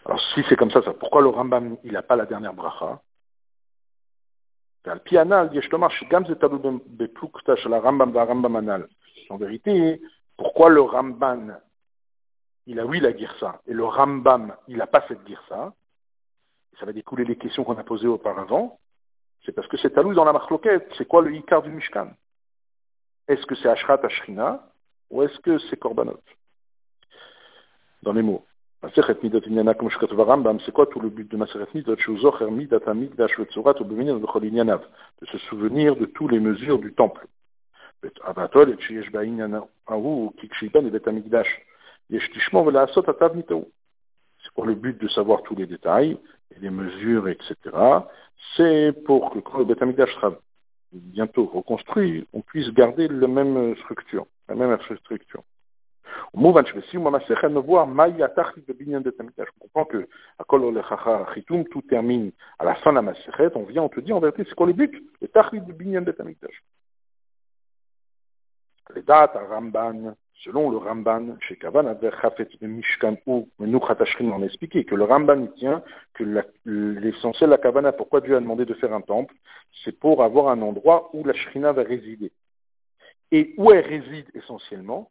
[0.05, 2.99] Alors si c'est comme ça, ça pourquoi le Rambam il n'a pas la dernière bracha
[9.28, 10.00] En vérité,
[10.36, 11.48] pourquoi le Ramban,
[12.66, 15.74] il a oui la girsa, et le Rambam, il n'a pas cette girsa,
[16.78, 18.78] ça va découler les questions qu'on a posées auparavant,
[19.44, 22.10] c'est parce que c'est talou dans la marloquette, c'est quoi le Ikar du Mishkan?
[23.28, 24.66] Est-ce que c'est Ashrat Ashrina,
[25.10, 26.20] ou est-ce que c'est Korbanot?
[28.02, 28.44] Dans les mots
[28.82, 31.96] c'est quoi tout le but de Maseret Midot?
[31.96, 32.00] De
[35.26, 37.26] se souvenir de toutes les mesures du temple.
[38.02, 38.10] C'est
[44.54, 46.18] pour le but de savoir tous les détails,
[46.50, 47.54] et les mesures, etc.
[48.56, 50.32] C'est pour que quand le sera
[50.92, 54.76] bientôt reconstruit, on puisse garder la même structure, la même
[56.34, 57.00] infrastructure.
[59.60, 60.06] On comprend que
[61.70, 64.44] tout termine à la fin de la Masechet, on vient, on te dit en vérité,
[64.48, 64.92] c'est quoi le but?
[65.20, 66.62] Le Tachlit de Binyan de Tamikdash.
[68.94, 71.96] Les dates à Ramban, selon le Ramban, chez Kavan,
[72.62, 75.82] Mishkan ou Menuchat on a expliqué que le Ramban tient
[76.14, 76.24] que
[76.64, 79.34] l'essentiel de la Kavana, pourquoi Dieu a demandé de faire un temple,
[79.84, 82.32] c'est pour avoir un endroit où la Shrina va résider.
[83.32, 85.08] Et où elle réside essentiellement,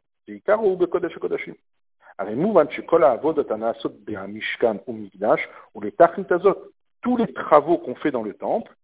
[7.02, 8.74] tous les travaux qu'on fait dans le temple,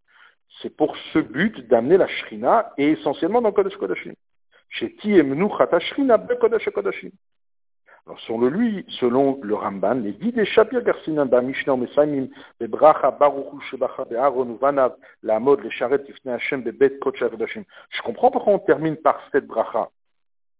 [0.63, 4.15] c'est pour ce but d'amener la Shrina et essentiellement dans Kodesh Kodashim.
[8.07, 12.29] Alors, selon lui, selon le Ramban, les guides Shapir Garsinan, Mishnah, Mesaimim,
[12.61, 17.65] les Bracha, Baruchu, Shebacha, Aaron, Vanav, la mode, les charrettes, Tifne Hashem, Bebet, Kodashim.
[17.91, 19.91] Je comprends pourquoi on termine par cette Bracha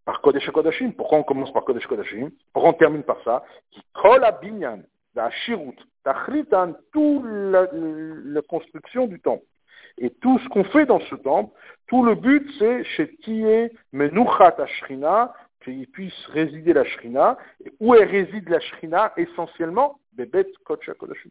[0.07, 0.93] par Kodesh Kodashim.
[0.93, 3.45] Pourquoi on commence par Kodesh Kodashim Pourquoi on termine par ça?
[3.73, 4.81] Qui colle Binyan.
[5.15, 9.45] la shirut, tachritan, toute la, la construction du temple.
[9.99, 11.53] Et tout ce qu'on fait dans ce temple,
[11.89, 15.35] tout le but, c'est chez Tiye Menuchat Ashrina,
[15.65, 17.37] qu'il puisse résider la Shrina.
[17.65, 21.31] Et où elle réside la Shrina Essentiellement, Bebet Kodesh Kodashim.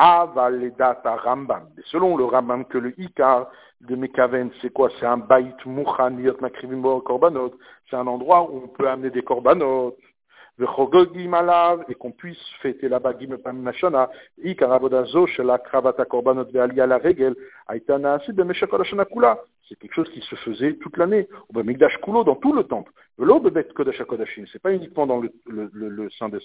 [0.00, 1.64] Avaledata Rambam.
[1.86, 3.48] selon le Rambam, que le Ikar
[3.80, 4.90] de Mekaven, c'est quoi?
[4.98, 7.54] C'est un Bait Mouchan Makrivim Korbanot.
[7.90, 9.96] C'est un endroit où on peut amener des Korbanot
[10.60, 12.88] et qu'on puisse fêter.
[19.68, 21.28] C'est quelque chose qui se faisait toute l'année.
[21.54, 22.92] Migdash Kulo, dans tout le temple.
[24.52, 26.40] C'est pas uniquement dans le, le, Saint des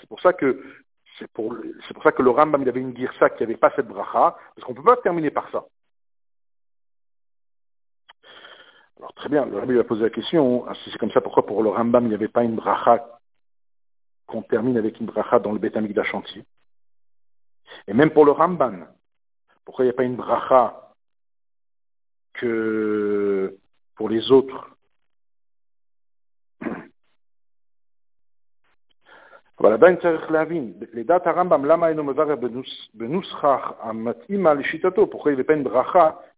[0.00, 0.62] c'est pour ça que
[1.18, 1.54] c'est pour,
[1.94, 4.66] pour ça que le Rambam, il avait une girsa qui n'avait pas cette bracha, parce
[4.66, 5.64] qu'on ne peut pas terminer par ça.
[8.97, 11.45] Alors très bien, le Rabbi va poser la question, ah, si c'est comme ça, pourquoi
[11.45, 13.19] pour le Rambam, il n'y avait pas une bracha
[14.29, 16.45] qu'on termine avec une bracha dans le Beth chantier
[17.87, 18.87] Et même pour le Ramban,
[19.65, 20.93] pourquoi il n'y a pas une bracha
[22.33, 23.57] que
[23.95, 24.69] pour les autres
[29.61, 32.37] אבל עדיין צריך להבין, לדעת הרמב"ם, למה אינו מברך
[32.93, 35.41] בנוסחה המתאימה לשיטתו, pourquoi il n'y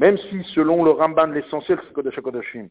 [0.00, 2.70] même si selon le Ramban l'essentiel c'est Kodesh HaKodashim,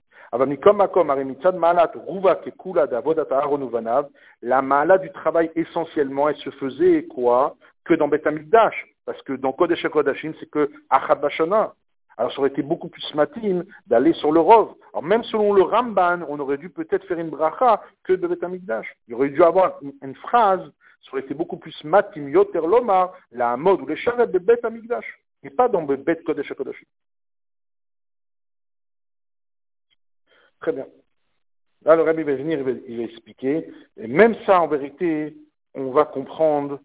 [4.41, 7.55] la mala du travail essentiellement, elle se faisait quoi?
[7.85, 11.75] Que dans Beth Hamikdash, parce que dans Kodeshakodashin, c'est que Achad Bashana.
[12.17, 14.73] Alors ça aurait été beaucoup plus matin d'aller sur le Rov.
[14.93, 18.43] Alors même selon le Ramban, on aurait dû peut-être faire une bracha que de Beth
[18.43, 18.87] Hamikdash.
[19.07, 20.61] Il aurait dû avoir une, phrase,
[21.03, 24.65] ça aurait été beaucoup plus matim yoter lomar, la mode ou les charrettes de Beth
[24.65, 25.05] Hamikdash.
[25.43, 26.85] Et pas dans Bet Kodesh HaKodashim.
[30.61, 30.87] Très bien.
[31.83, 33.71] Là, le Rabbi va venir, il va, expliquer.
[33.97, 35.37] Et même ça, en vérité,
[35.73, 36.79] on va comprendre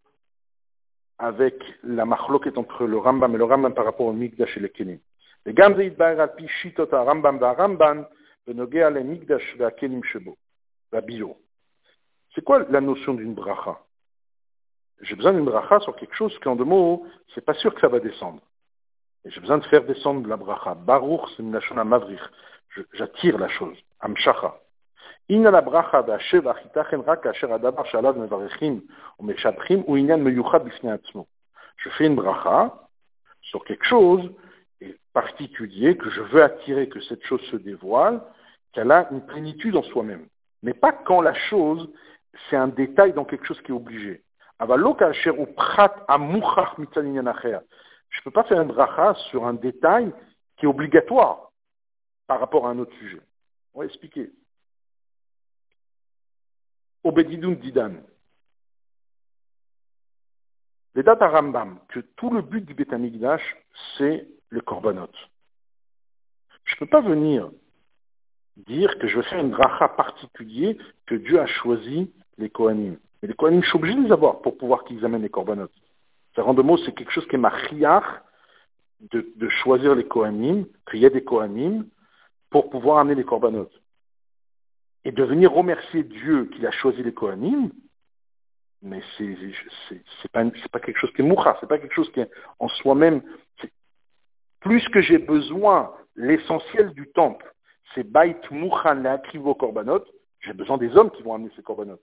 [1.18, 4.68] avec la est entre le Rambam et le Rambam par rapport au Migdash et le
[4.68, 4.99] Kelim.
[5.45, 5.53] Le
[8.53, 10.33] le
[10.93, 11.37] va bio.
[12.35, 13.81] C'est quoi la notion d'une bracha?
[15.01, 17.89] J'ai besoin d'une bracha sur quelque chose qu'en deux mots, c'est pas sûr que ça
[17.89, 18.41] va descendre.
[19.25, 20.75] Et j'ai besoin de faire descendre la bracha.
[20.75, 22.20] Baruch, c'est une nation à Mavrich
[22.93, 23.77] j'attire la chose.
[24.01, 24.55] Amshacha.
[25.29, 26.05] Bracha
[27.07, 27.47] rak asher
[29.18, 29.31] ou
[29.87, 30.25] ou inyan.
[31.77, 32.75] Je fais une bracha
[33.43, 34.31] sur quelque chose
[35.14, 38.20] particulier que je veux attirer que cette chose se dévoile,
[38.72, 40.27] qu'elle a une plénitude en soi-même.
[40.62, 41.89] Mais pas quand la chose,
[42.51, 44.22] c'est un détail dans quelque chose qui est obligé.
[44.61, 45.05] Je ne
[48.25, 50.12] peux pas faire une bracha sur un détail
[50.57, 51.51] qui est obligatoire
[52.27, 53.20] par rapport à un autre sujet.
[53.75, 54.33] On va expliquer.
[57.03, 57.95] Obedidoun Didan.
[60.95, 63.43] Les dates à Rambam, que tout le but du Betamigdash,
[63.99, 65.11] c'est le korbanot.
[66.64, 67.51] Je ne peux pas venir
[68.57, 72.97] dire que je vais faire une bracha particulier que Dieu a choisi les Kohanim.
[73.20, 75.68] Mais les Kohanim, je suis obligé de les avoir pour pouvoir qu'ils amènent les korbanot.
[76.37, 77.53] Ça rend de mots, c'est quelque chose qui est ma
[79.11, 81.87] de, de choisir les Kohanim, qu'il y ait des Kohanim,
[82.55, 83.68] pour pouvoir amener les korbanot.
[85.05, 87.72] Et de venir remercier Dieu qu'il a choisi les Kohanim,
[88.80, 89.36] mais c'est
[89.88, 92.30] c'est pas pas quelque chose qui est moucha, c'est pas quelque chose qui est
[92.61, 93.22] en soi-même.
[94.61, 97.52] Plus que j'ai besoin, l'essentiel du temple,
[97.92, 100.05] c'est bait mouchan le korbanot.
[100.38, 101.98] J'ai besoin des hommes qui vont amener ces korbanot.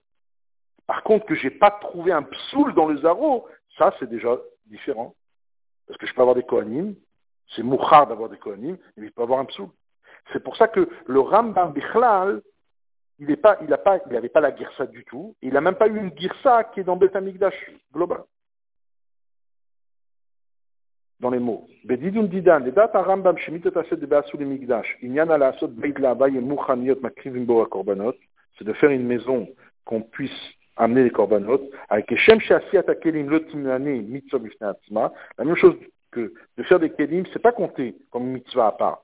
[0.85, 3.47] Par contre, que j'ai pas trouvé un psoul dans le zaro,
[3.77, 5.15] ça c'est déjà différent.
[5.87, 6.93] Parce que je peux avoir des kohanim,
[7.55, 9.69] c'est mouchar d'avoir des kohanim, mais il peut avoir un psoul.
[10.31, 12.41] C'est pour ça que le Rambam Bichlal,
[13.19, 15.35] il n'avait pas, pas, pas la girsa du tout.
[15.41, 17.55] Il n'a même pas eu une girsa qui est dans Beth Amikdash
[17.93, 18.23] global.
[21.19, 21.67] Dans les mots.
[21.85, 26.31] Bedidun didan, les dates à Rambam shemitot de Beasul Migdash, inyan ala asot beit la'avay
[26.31, 28.15] muchaniot makrivim bo korbanot,
[28.57, 29.47] c'est de faire une maison
[29.85, 30.31] qu'on puisse
[30.77, 35.75] amener les korbanot, avec Shem Shasiat mitzvah la même chose
[36.09, 39.03] que de faire des kelim, c'est pas compté comme mitzvah à part.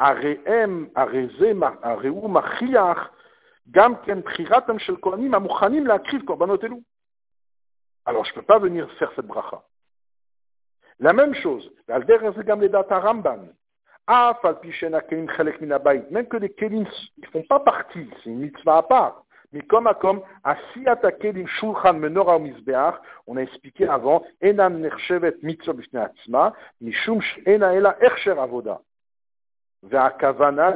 [0.00, 1.52] הרי הם, הרי זה,
[1.82, 3.10] הרי הוא מכריח
[3.70, 6.76] גם כן בחירתם של כהנים המוכנים להקריב קורבנות אלו.
[8.04, 9.62] Alors je ne peux pas venir faire cette bracha.
[10.98, 13.38] La même chose, ועל דרך זה גם לדעת הרמב"ן,
[14.06, 16.84] אף על פי שאין הכלים חלק מן הבית, même que les kelim
[17.18, 19.24] ne font pas partie, c'est une mitzvah à part.
[19.68, 22.94] comme comme Asiyat Akelim Shulchan Menora Mizbeach,
[23.26, 28.80] on a expliqué avant, Enam Nerchevet Mitzvah Bifne Atzma, Mishum Ena Ela Ersher Avoda.
[29.89, 30.69] והכוונה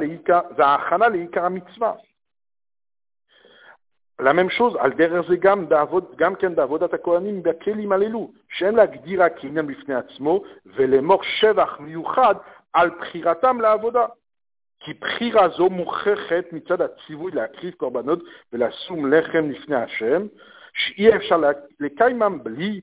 [0.56, 1.92] וההכנה לעיקר המצווה.
[4.20, 9.30] Même chose, על דרך זה גם, בעבוד, גם כן בעבודת הכהנים בכלים הללו, שאין להגדירה
[9.30, 12.34] כעניין בפני עצמו, ולאמור שבח מיוחד
[12.72, 14.06] על בחירתם לעבודה.
[14.80, 18.18] כי בחירה זו מוכחת מצד הציווי להקריב קורבנות
[18.52, 20.26] ולשום לחם לפני השם,
[20.74, 21.40] שאי אפשר
[21.80, 22.80] לקיימם בלי,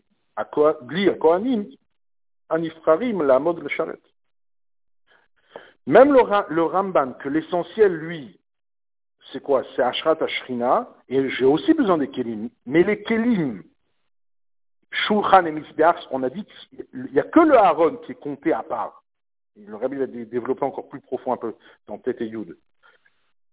[0.82, 1.64] בלי הכהנים
[2.50, 4.09] הנבחרים לעמוד לשרת.
[5.90, 8.40] Même le, Ramban, que l'essentiel, lui,
[9.34, 9.64] c'est quoi?
[9.76, 12.50] C'est Ashrat Ashrina, et j'ai aussi besoin des Kelim.
[12.68, 13.64] Mais les Kelim,
[14.92, 18.54] Shulchan et Misbeach, on a dit qu'il n'y a que le Aaron qui est compté
[18.54, 19.04] à part.
[19.56, 21.56] Le Rabbi va développer encore plus profond un peu
[21.88, 22.56] dans Tete et Yud.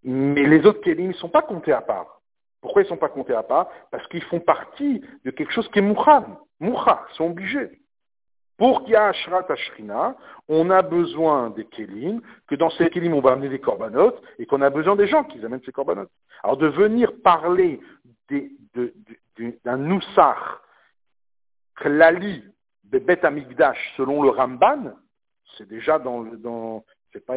[0.03, 2.21] Mais les autres Kelim ne sont pas comptés à part.
[2.61, 3.67] Pourquoi ils ne sont pas comptés à part?
[3.89, 6.39] Parce qu'ils font partie de quelque chose qui est Mouchan.
[6.59, 7.81] Moucha, ils sont obligés.
[8.57, 10.15] Pour qu'il y ait Ashrat Ashrina,
[10.47, 14.45] on a besoin des Kélim, que dans ces Kélim, on va amener des corbanotes, et
[14.45, 16.11] qu'on a besoin des gens qui amènent ces corbanotes.
[16.43, 17.79] Alors de venir parler
[18.29, 20.61] d'un Noussar,
[21.75, 22.43] Klali,
[22.85, 24.93] de Bet Amigdash, selon le Ramban,
[25.57, 26.83] c'est déjà dans le, dans,
[27.13, 27.35] c'est pas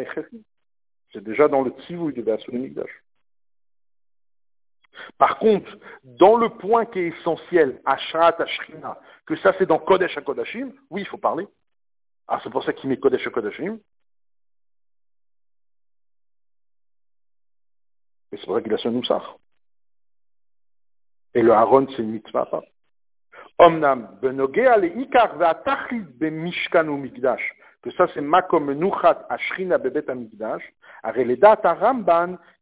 [1.13, 2.91] c'est déjà dans le Tzivouy de Beasul Amigdash.
[5.19, 5.71] Par contre,
[6.05, 10.73] dans le point qui est essentiel, Ashat, Ashrina, que ça c'est dans Kodesh à Kodashim,
[10.91, 11.47] oui, il faut parler.
[12.29, 13.79] Ah, c'est pour ça qu'il met Kodesh à Kodashim.
[18.33, 19.39] Et c'est pour ça qu'il a son Noussar.
[21.35, 22.49] Et le Haron, c'est une mitzvah.
[23.59, 26.87] Omnam, benogea le ikar ve'atachlit be'mishkan.
[27.83, 30.63] Que ça c'est makom menuchat ashrina bebet amigdash.
[31.03, 32.39] Areledat aramban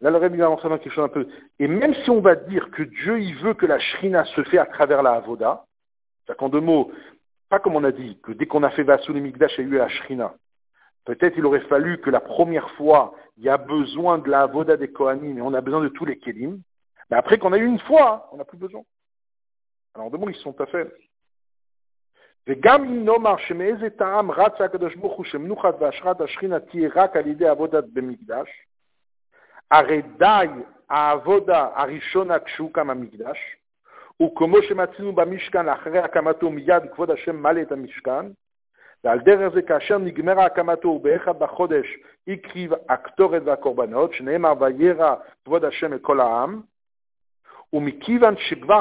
[0.00, 1.26] Là, le Rebbe va mentionner quelque chose un peu.
[1.58, 4.58] Et même si on va dire que Dieu, il veut que la shrina se fait
[4.58, 5.64] à travers la avoda,
[6.24, 6.92] c'est-à-dire qu'en deux mots,
[7.48, 9.64] pas comme on a dit, que dès qu'on a fait Vasoul et Migdash, il y
[9.64, 10.34] a eu la shrina.
[11.04, 14.76] Peut-être il aurait fallu que la première fois, il y a besoin de la avoda
[14.76, 16.60] des Kohanim et on a besoin de tous les Kelim.
[17.10, 18.82] Mais après qu'on a eu une fois, on n'a plus besoin.
[19.94, 20.92] Alors, en deux mots, ils sont pas faits.
[29.70, 30.46] הרי די
[30.90, 33.38] העבודה הראשונה כשהוקם המקדש,
[34.22, 38.26] וכמו שמצינו במשכן אחרי הקמתו מיד כבוד השם מלא את המשכן,
[39.04, 41.86] ועל דרך זה כאשר נגמרה הקמתו ובאחד בחודש
[42.28, 45.14] הקריב הקטורת והקורבנות, שנאמר וירא
[45.44, 46.60] כבוד השם את כל העם,
[47.72, 48.80] ומכיוון שכבר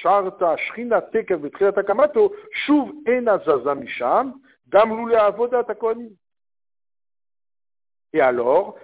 [0.00, 2.30] שרת השכינה תקף בתחילת הקמתו,
[2.66, 4.30] שוב אינה זזה משם,
[4.68, 6.19] גם לו לעבודת הכהנים.
[8.12, 8.76] Et alors,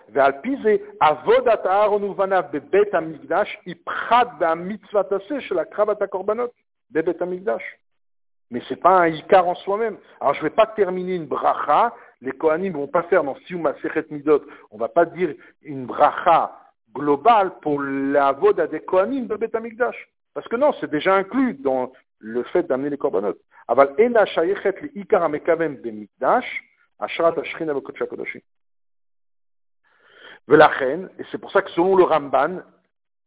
[8.50, 9.98] mais ce n'est pas un Icar en soi-même.
[10.20, 13.36] Alors je ne vais pas terminer une bracha, les Kohanim ne vont pas faire dans
[13.46, 16.56] Sium Aseret Midot, on ne va pas dire une bracha
[16.94, 20.08] globale pour la voda des Kohanim de Betamikdash.
[20.34, 23.36] Parce que non, c'est déjà inclus dans le fait d'amener les Korbanot.
[23.68, 26.62] Aval Ena Shayechet le Icar Amekavem de Mikdash,
[27.00, 28.40] Ashrat Ashrin Kodoshim.
[30.48, 32.60] Velachen, et c'est pour ça que selon le Ramban,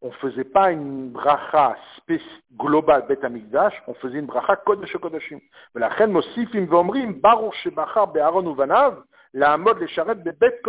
[0.02, 1.76] on ne faisait pas une bracha
[2.58, 3.20] globale Bet
[3.88, 5.40] on faisait une bracha Kodesh HaKodashim.
[5.76, 9.04] Velachen mosifim v'omrim, baruch shebachar be'aron uvanav,
[9.34, 10.62] la'amod lesharet bebet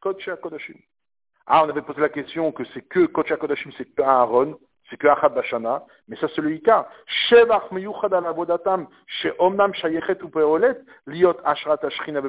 [0.00, 0.76] Kodesh HaKodashim.
[1.46, 4.96] Ah, on avait posé la question que c'est que Kodesh Kodashim, c'est que Aaron c'est
[4.96, 6.88] que Achad Bashana, mais ça c'est le Ika.
[7.28, 10.18] Shevach miyuchad al avodatam, she omnam shayechet
[11.06, 12.20] liot ashrat ashrin.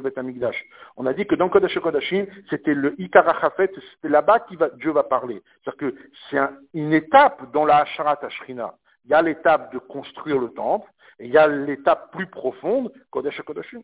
[0.98, 4.92] On a dit que dans Kodash Kodashim, c'était le Ika Rachafet, c'était là-bas que Dieu
[4.92, 5.42] va parler.
[5.64, 5.96] C'est-à-dire que
[6.30, 6.40] c'est
[6.74, 8.76] une étape dans la ashrat ashrina.
[9.06, 10.90] Il y a l'étape de construire le temple,
[11.20, 13.82] et il y a l'étape plus profonde, Kodash Kodashim.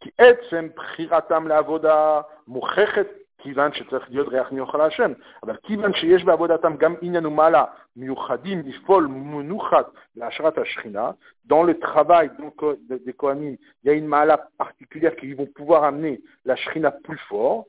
[0.00, 5.11] Qui etzem priratam la avoda, mouchechet כיוון שצריך להיות ריח מיוחד להשם,
[5.43, 7.63] אבל כיוון שיש בעבודתם גם עניין ומעלה
[7.95, 9.85] מיוחדים לפעול מנוחת
[10.15, 11.11] להשראת השכינה,
[11.47, 15.83] dans le travail donc, des Kohanim, il y a une mala particulière qui vont pouvoir
[15.83, 17.65] amener la Shrina plus fort,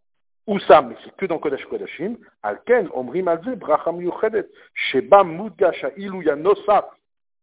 [0.47, 4.47] ou ça, mais c'est que dans Kodesh Kodashim, על כן אומרים על זה ברכה מיוחדת,
[4.75, 6.85] שבה מודגש העילוי הנוסף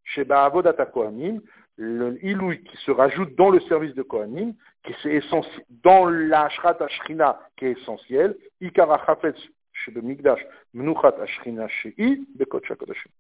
[0.06, 1.40] שבעבודת הכהנים,
[1.77, 4.55] le ilouï qui se rajoute dans le service de Kohanim,
[4.85, 9.37] qui c'est essentiel, dans la Shrat Ashrina qui est essentiel, Ikara Chafetz
[9.73, 10.41] chez le Migdash,
[10.73, 13.11] Mnuchat Ashrina Shei, Bekot Shakodashim.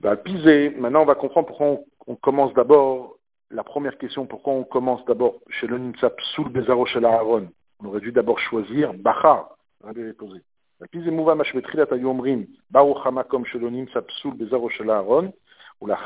[0.00, 3.16] Bah, Pizé, maintenant on va comprendre pourquoi on, commence d'abord,
[3.50, 7.48] la première question, pourquoi on commence d'abord chez le Nimsap Soul Bezaro chez Aaron.
[7.80, 10.42] On aurait dû d'abord choisir Bachar, Rabbi posé.
[10.90, 15.32] Pizé Mouva Mashvetrilat Ayomrim, Baruch Hamakom chez le Nimsap Bezaro chez Aaron,
[15.78, 15.96] pourquoi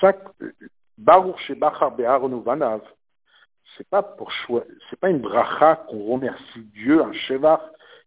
[0.00, 0.12] ça,
[0.98, 1.92] Baruch Shebachar
[3.76, 4.30] c'est pas pour
[4.90, 7.60] c'est pas une bracha qu'on remercie Dieu, un Shevach,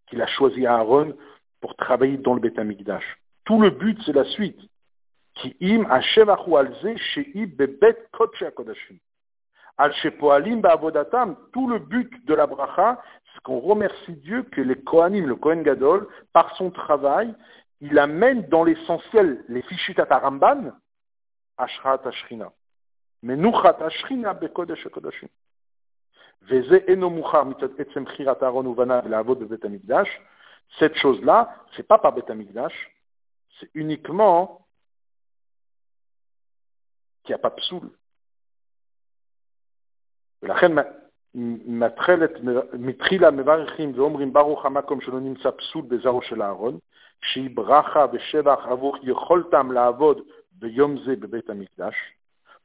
[0.07, 1.13] qu'il a choisi Aaron
[1.59, 3.17] pour travailler dans le Betamikdash.
[3.45, 4.59] Tout le but, c'est la suite
[5.34, 8.96] כי אם השבח על זה שהיא בבית קודשי הקודשים.
[9.78, 13.00] על שפועלים בעבודתם, tout le but de la bracha,
[13.32, 17.34] c'est qu'on remercie Dieu que les Kohanim, le Kohen Gadol, par son travail,
[17.80, 20.72] il amène dans l'essentiel les fichut Ramban,
[21.56, 22.52] Ashrat Ashrina.
[23.22, 25.28] Mais Nuchat Ashrina bekodesh kodashim.
[26.42, 30.20] וזה אינו מאוחר מצד עצם בחירת אהרון ובניו לעבוד בבית המקדש,
[30.78, 32.72] cette chose-là, c'est pas par בית המקדש,
[33.58, 34.63] c'est uniquement
[37.24, 37.90] qui a pas psoul.
[40.42, 40.72] ולכן
[41.34, 42.30] מתחילת,
[42.72, 46.78] מתחילה מברכים ואומרים ברוך המקום שלא נמצא פסול בזרעו של אהרון,
[47.22, 50.20] שהיא ברכה ושבח עבור יכולתם לעבוד
[50.52, 51.94] ביום זה בבית המקדש.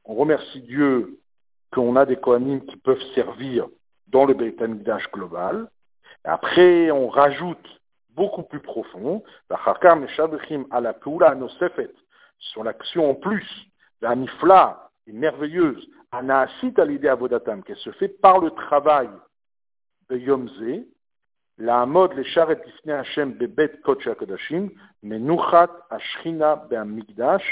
[0.08, 1.18] On remercie Dieu
[1.72, 3.66] qu'on a des Kohanim qui peuvent servir
[4.06, 5.68] dans le Beit HaMikdash global.
[6.24, 7.68] Et après, on rajoute
[8.10, 11.90] beaucoup plus profond, ואחר כך משבחים על הפעולה הנוספת,
[12.38, 13.66] sur l'action en plus,
[14.01, 19.09] la nifla est merveilleuse, Anaasit à l'idée avodatam, qu'elle se fait par le travail
[20.09, 20.83] de Yomze,
[21.57, 24.71] la amod le sharet lifnei Hashem bebet kodesh hakodashim,
[25.03, 27.45] menuchat ashchina be'amigdash,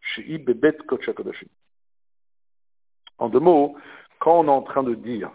[0.00, 1.48] shei bebet kodesh hakodashim.
[3.18, 3.76] En deux mots,
[4.18, 5.30] quand on est en train de dire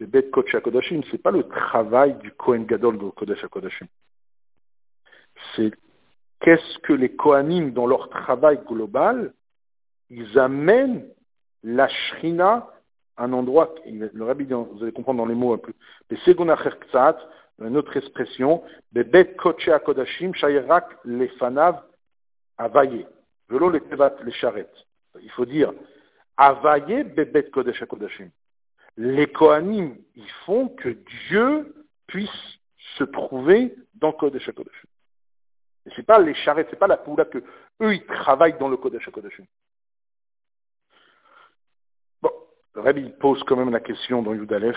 [0.00, 3.88] bebet kodesh hakodashim, c'est pas le travail du Kohen Gadol de kodesh hakodashim.
[5.54, 5.72] C'est
[6.40, 9.34] qu'est-ce que les Kohanim, dans leur travail global,
[10.10, 11.06] ils amènent
[11.62, 12.70] la shrina
[13.16, 15.72] à un endroit, le rabbi, vous allez comprendre dans les mots un peu,
[17.58, 21.82] une autre expression, Bebet Koche Akodashim, Shayerak Lefanav
[22.58, 23.06] Avaye,
[23.48, 24.68] Velo le Tevat le Sharet.
[25.22, 25.72] Il faut dire,
[26.36, 28.30] Avaye Bebet Kodesh Akodashim.
[28.98, 30.90] Les Kohanim, ils font que
[31.28, 31.74] Dieu
[32.06, 32.58] puisse
[32.98, 34.88] se trouver dans Kodesh Akodashim.
[35.86, 37.38] Et c'est pas les charrettes, c'est pas la poula que
[37.80, 39.44] eux ils travaillent dans le Kodesh Akodashim.
[42.76, 44.76] Rabbi pose quand même la question dans Yudalef,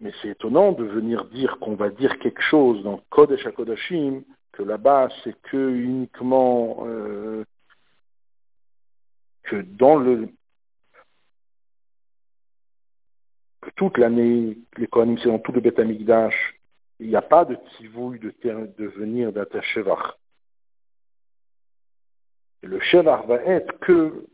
[0.00, 4.22] mais c'est étonnant de venir dire qu'on va dire quelque chose dans Kodesh HaKodashim,
[4.52, 7.44] que là-bas c'est que uniquement euh,
[9.44, 10.28] que dans le
[13.60, 16.58] que toute l'année, les Kohanim c'est dans tout le Beth Amikdash,
[16.98, 20.16] il n'y a pas de tivouille de, de venir d'Atashevach.
[22.62, 24.26] Le Shevach va être que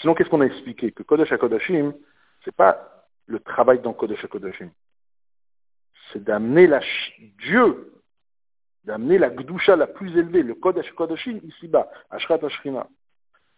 [0.00, 0.92] sinon qu'est-ce qu'on a expliqué?
[0.92, 1.94] Que Kodesh HaKodashim,
[2.44, 4.70] c'est pas le travail dans Kodesh HaKodashim.
[6.12, 6.80] C'est d'amener la
[7.38, 7.92] Dieu,
[8.84, 12.86] d'amener la Gdusha la plus élevée, le Kodesh HaKodashim, ici-bas, Ashrat Ashrina.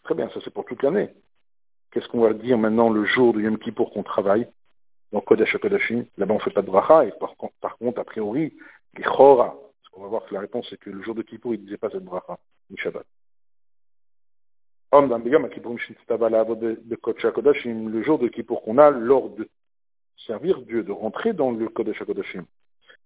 [0.04, 1.10] Très bien, ça c'est pour toute l'année.
[1.90, 4.46] Qu'est-ce qu'on va dire maintenant le jour du Yom Kippour qu'on travaille?
[5.11, 8.03] donc Kodesh Kodashim, là-bas on ne fait pas de bracha, et par, par contre, a
[8.03, 8.53] priori,
[8.97, 11.53] les chora, parce qu'on va voir que la réponse c'est que le jour de Kippour,
[11.53, 12.37] il ne disait pas cette bracha,
[12.69, 13.05] ni Shabbat.
[17.89, 19.47] le jour de Kippour qu'on a lors de
[20.27, 22.45] servir Dieu, de rentrer dans le Kodesh HaKodashim.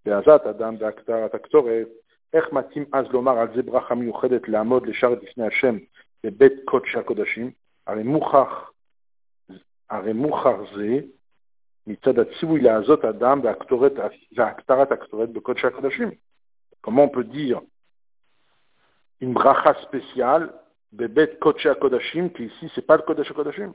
[0.05, 1.87] בעזת אדם בהקטרת הקטורת,
[2.33, 5.77] איך מתאים אז לומר על זה ברכה מיוחדת לעמוד לשרת לפני השם
[6.23, 7.51] בבית קודשי הקודשים?
[7.87, 8.71] הרי מוכח,
[9.89, 10.99] הרי מוכח זה
[11.89, 13.41] מצד הציווי לעזות אדם
[14.35, 16.11] והקטרת הקטורת בקודשי הקודשים.
[16.85, 17.61] Comment on peut dire
[19.21, 20.51] une bracha spéciale
[20.93, 23.73] בבית קודשי הקודשים, כי ici c'est pas le קודש הקודשים.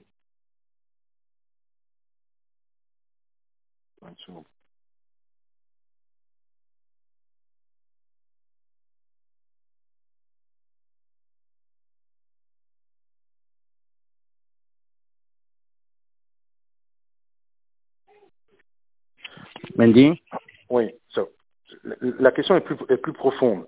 [19.78, 20.22] Mendy
[20.70, 20.91] Oui,
[22.01, 23.66] la question est plus, profonde.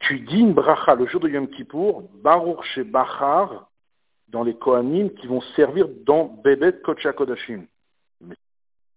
[0.00, 3.70] Tu dis une bracha le jour de Yom Kippour, Baruch chez Bachar,
[4.28, 7.50] dans les Kohanim qui vont servir dans Bebet Kodesh.
[8.20, 8.36] Mais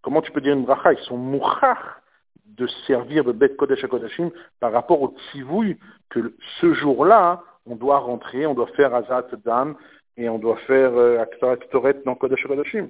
[0.01, 0.93] comment tu peux dire une bracha?
[0.93, 2.01] Ils sont mouchach
[2.45, 4.29] de servir Bebet Kodesh Kodashim
[4.59, 5.77] par rapport au tzivouille
[6.09, 9.75] que ce jour-là, on doit rentrer, on doit faire Azat Dam
[10.17, 12.89] et on doit faire Aktarat Toret dans Kodesh Kodashim.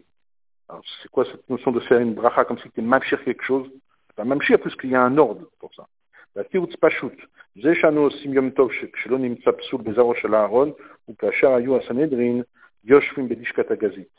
[0.70, 3.70] Alors, c'est quoi cette notion de faire une bracha comme si c'était mamshir quelque chose
[4.07, 5.88] C'est pas mamshir, puisqu'il y a un ordre pour ça.
[6.36, 7.18] La tiout pashut.
[7.61, 10.76] Zeshano simyom tov shekshelonim tsapsul bezaro shel Aaron,
[11.07, 12.43] ou kachar ayu asanedrin,
[12.84, 14.09] yoshvim bedishkat agazit.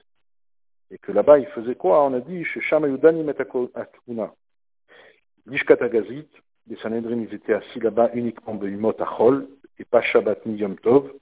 [0.91, 2.05] Et que là-bas, il faisait quoi?
[2.05, 3.35] On a dit, chez Shama Yudanim et
[3.75, 4.33] Atuna.
[6.67, 11.13] Les Sanhedrin, ils étaient assis là-bas uniquement Behimot Achol, et pas Shabbat ni Yom Tov,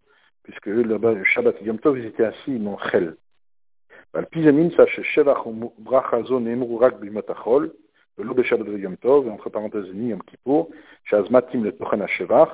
[0.45, 3.17] puisque eux là-bas, le Shabbat et Yom Tov, ils étaient assis, ils Chel.
[4.15, 7.71] ועל פי זה נמצא ששבח וברכה זו נאמרו רק בימות החול,
[8.19, 10.71] ולא בשבת ויום טוב, ואנtre parenthèses ni יום כיפור,
[11.05, 12.49] שאז מתאים לתוכן השבח.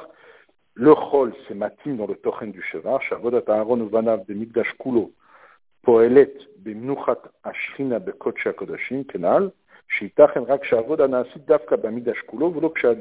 [0.78, 5.10] Chol, c'est matim dans le tochen du shevach, שעבודת אהרון ובניו במקדש כולו
[5.82, 6.30] פועלת
[6.62, 9.48] במנוחת השכינה בקודשי הקודשים, כנ"ל,
[9.88, 12.92] שייתכן רק שהעבודה נעשית דווקא במקדש כולו, ולא, כשה,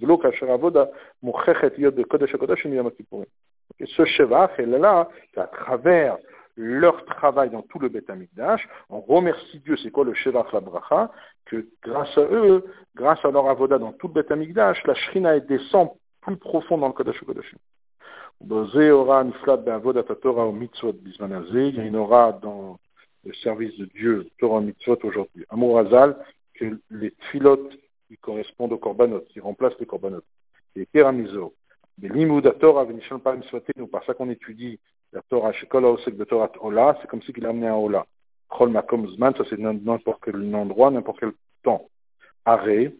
[0.00, 0.84] ולא כאשר העבודה
[1.22, 3.26] מוכחת להיות בקודש הקודשים מיום הכיפורים.
[3.78, 6.16] Ce est là, qu'à travers
[6.56, 8.66] leur travail dans tout le Beth Amikdash.
[8.88, 11.10] On remercie Dieu, c'est quoi le Shevach la
[11.44, 15.38] Que grâce à eux, grâce à leur avoda dans tout le Beth Amikdash, la Shrina
[15.40, 15.90] descend
[16.22, 17.58] plus profond dans le Kodesh Kodashim.
[18.40, 18.52] Il y
[21.86, 22.78] une aura dans
[23.24, 25.44] le service de Dieu, Torah Mitzvot aujourd'hui.
[25.48, 26.16] Amour Azal,
[26.54, 27.70] que les tfilot,
[28.08, 30.22] qui correspondent aux korbanot, qui remplacent les korbanot.
[30.76, 31.54] Et Keramizo.
[32.00, 33.40] Mais l'imoud Torah, Venishon Parim
[33.76, 34.78] nous par ça qu'on étudie
[35.12, 35.52] la Torah,
[36.60, 38.04] Ola, c'est comme si il a amené un Ola.
[38.48, 41.32] Chol Makom Zman, ça c'est n'importe quel endroit, n'importe quel
[41.62, 41.88] temps.
[42.44, 42.92] Arrêt.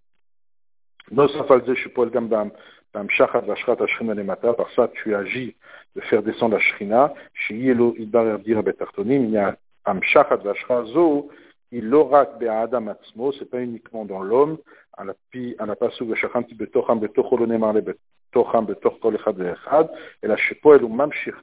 [1.10, 2.50] Nosaf al Shupol Gambam,
[2.92, 5.54] Bam Shachat Vashrat Ashrina Lemata, par ça tu agis
[5.94, 10.86] de faire descendre la Ashrina, Shielo Idbar Erdir Betartonim, il y a Am Shachat Vashrat
[10.86, 11.30] Zo,
[11.70, 14.58] il l'orak Be'adam Atzmo, c'est pas uniquement dans l'homme,
[14.96, 19.90] à la pi, à la pasou Vashachanti Betocham Betocholone Marle Betocham Betochol Echad Echad,
[20.22, 21.40] et la Shupol ou Mamshir,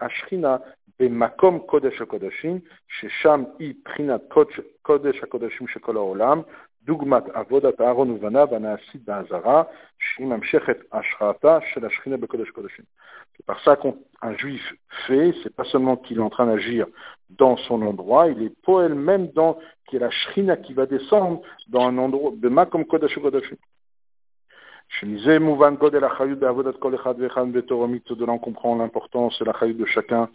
[0.00, 0.56] השכינה
[1.00, 4.20] במקום קודש הקודשים, ששם היא בחינת
[4.82, 6.42] קודש הקודשים של כל העולם,
[6.82, 9.62] דוגמת עבודת אהרון ובניו הנעשית באזהרה,
[9.98, 12.84] שהיא ממשכת השראתה של השכינה בקודש הקודשים.
[13.36, 14.74] C'est par ça qu'un juif
[15.06, 16.86] fait, c'est pas seulement qu'il est en train d'agir
[17.30, 21.42] dans son endroit, il est poël même dans, qui est la shrina qui va descendre
[21.68, 23.56] dans un endroit de Makom Kodesh Kodashim.
[25.01, 25.07] de
[28.25, 30.29] là on comprend l'importance et la de chacun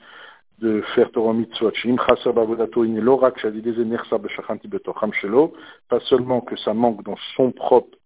[0.59, 1.71] de faire Torah mitzvot.
[5.89, 7.97] Pas seulement que ça manque dans son propre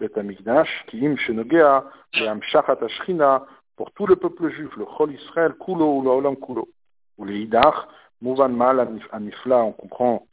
[0.00, 3.44] Bet Amigdash, qui im shenogea, le amshachat ashchina,
[3.76, 6.68] pour tout le peuple juif, le chol Israël, kulo ou l'olam kulo.
[7.18, 7.86] Ou les idach,
[8.22, 8.80] mouvan mal
[9.12, 10.26] anifla, on comprend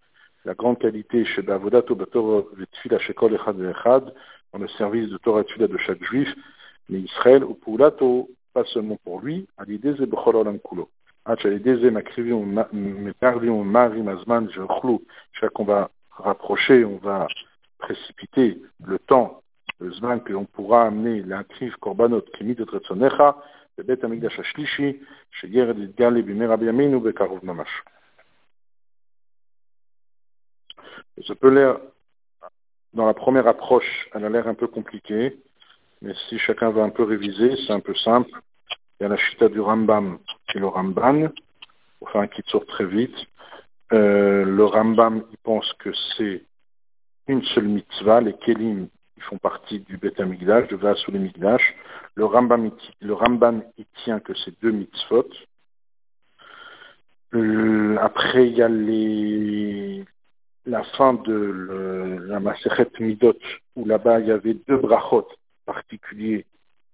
[0.46, 4.14] la grande qualité chez Bavodato, Bator, Vetfila, Shekol, Echad, Echad,
[4.54, 6.34] dans le service de Torah et de chaque juif,
[6.90, 10.90] mais Israël ou Poulato, pas seulement pour lui, à l'idée de Bechololam Kulo.
[11.26, 11.36] Ah,
[15.54, 17.28] qu'on va rapprocher, on va
[17.80, 19.42] précipiter le temps,
[19.80, 23.38] le zman que l'on pourra amener l'incrif korbanot kemi de tretzonecha,
[23.78, 25.00] le bet amigdash ashlishi,
[25.32, 26.48] chez Yered Idgal et bimer
[26.96, 27.84] ou bekarov mamash.
[31.28, 31.80] Ça peut l'air
[32.98, 35.38] dans la première approche, elle a l'air un peu compliquée,
[36.02, 38.32] mais si chacun va un peu réviser, c'est un peu simple.
[39.00, 40.18] Il y a la chita du Rambam
[40.56, 41.30] et le Ramban,
[42.02, 43.16] enfin qui sort très vite.
[43.94, 46.44] Euh, le Rambam, il pense que c'est
[47.28, 51.76] une seule mitzvah, les kelim, ils font partie du Beth Amikdash, de Vasul Mikdash.
[52.16, 55.30] Le Rambam, le Rambam, il tient que c'est deux mitzvot.
[57.36, 60.04] Euh, après, il y a les,
[60.68, 63.40] la fin de la Maseret Midot,
[63.76, 65.28] où là-bas, il y avait deux brachot
[65.66, 66.46] particuliers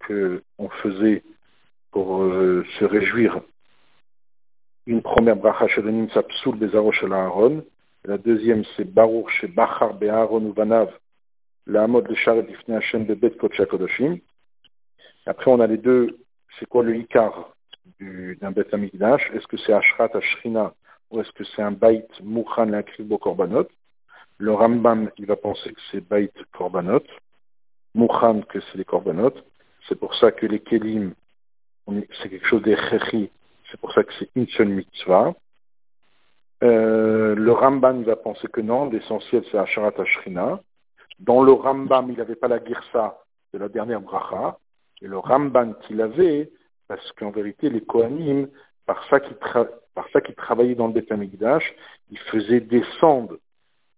[0.08, 1.24] qu'on faisait
[1.92, 3.42] pour euh, se réjouir.
[4.86, 7.64] Une première bracha Shelonim Sapsul Bezaro Aaron.
[8.06, 10.92] La deuxième, c'est Baruch She Bachar Be'aron Uvanav,
[11.66, 14.18] la mode de Sharet Ifne Hashem Bet Kodesh Kodoshim.
[15.26, 16.20] Après, on a les deux,
[16.60, 17.54] c'est quoi le Ikar
[18.00, 20.74] d'un Bet Amigdash Est-ce que c'est Ashrat Ashrina
[21.14, 23.68] ou est-ce que c'est un Bait Mukhan Lakribo Korbanot?
[24.40, 27.04] Le Rambam, il va penser que c'est Bait Korbanot.
[27.94, 29.34] Mukhan, que c'est les Korbanot.
[29.88, 31.14] C'est pour ça que les Kelim,
[31.88, 32.76] c'est quelque chose des
[33.70, 35.34] c'est pour ça que c'est une seule mitzvah.
[36.64, 40.60] Euh, le Rambam, il va penser que non, l'essentiel c'est Asharat Ashrina.
[41.20, 43.20] Dans le Rambam, il n'avait pas la girsa
[43.54, 44.58] de la dernière bracha.
[45.04, 46.50] Et le Ramban qu'il avait,
[46.88, 48.48] parce qu'en vérité, les Kohanim,
[48.86, 51.74] par ça qu'ils travaillaient dans le Beth Amikdash,
[52.12, 53.38] ils faisaient descendre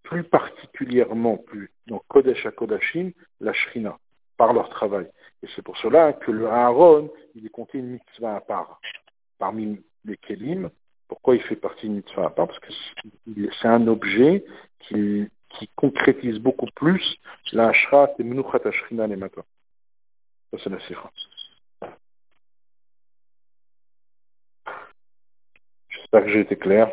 [0.02, 3.10] plus particulièrement, plus dans Kodesh à Kodashim,
[3.40, 3.98] la Shrina,
[4.36, 5.08] par leur travail.
[5.42, 8.80] Et c'est pour cela que le Aaron, il est compté une mitzvah à part,
[9.38, 10.70] parmi les Kelim.
[11.08, 12.48] Pourquoi il fait partie d'une mitzvah à part?
[12.48, 12.72] Parce que
[13.60, 14.44] c'est un objet
[14.80, 15.28] qui,
[15.74, 17.16] concrétise beaucoup plus
[17.52, 19.44] la Ashrat et Menuchat Ashrina les matins.
[20.50, 21.10] Ça, c'est la sikha.
[26.06, 26.92] J'espère que j'ai été clair.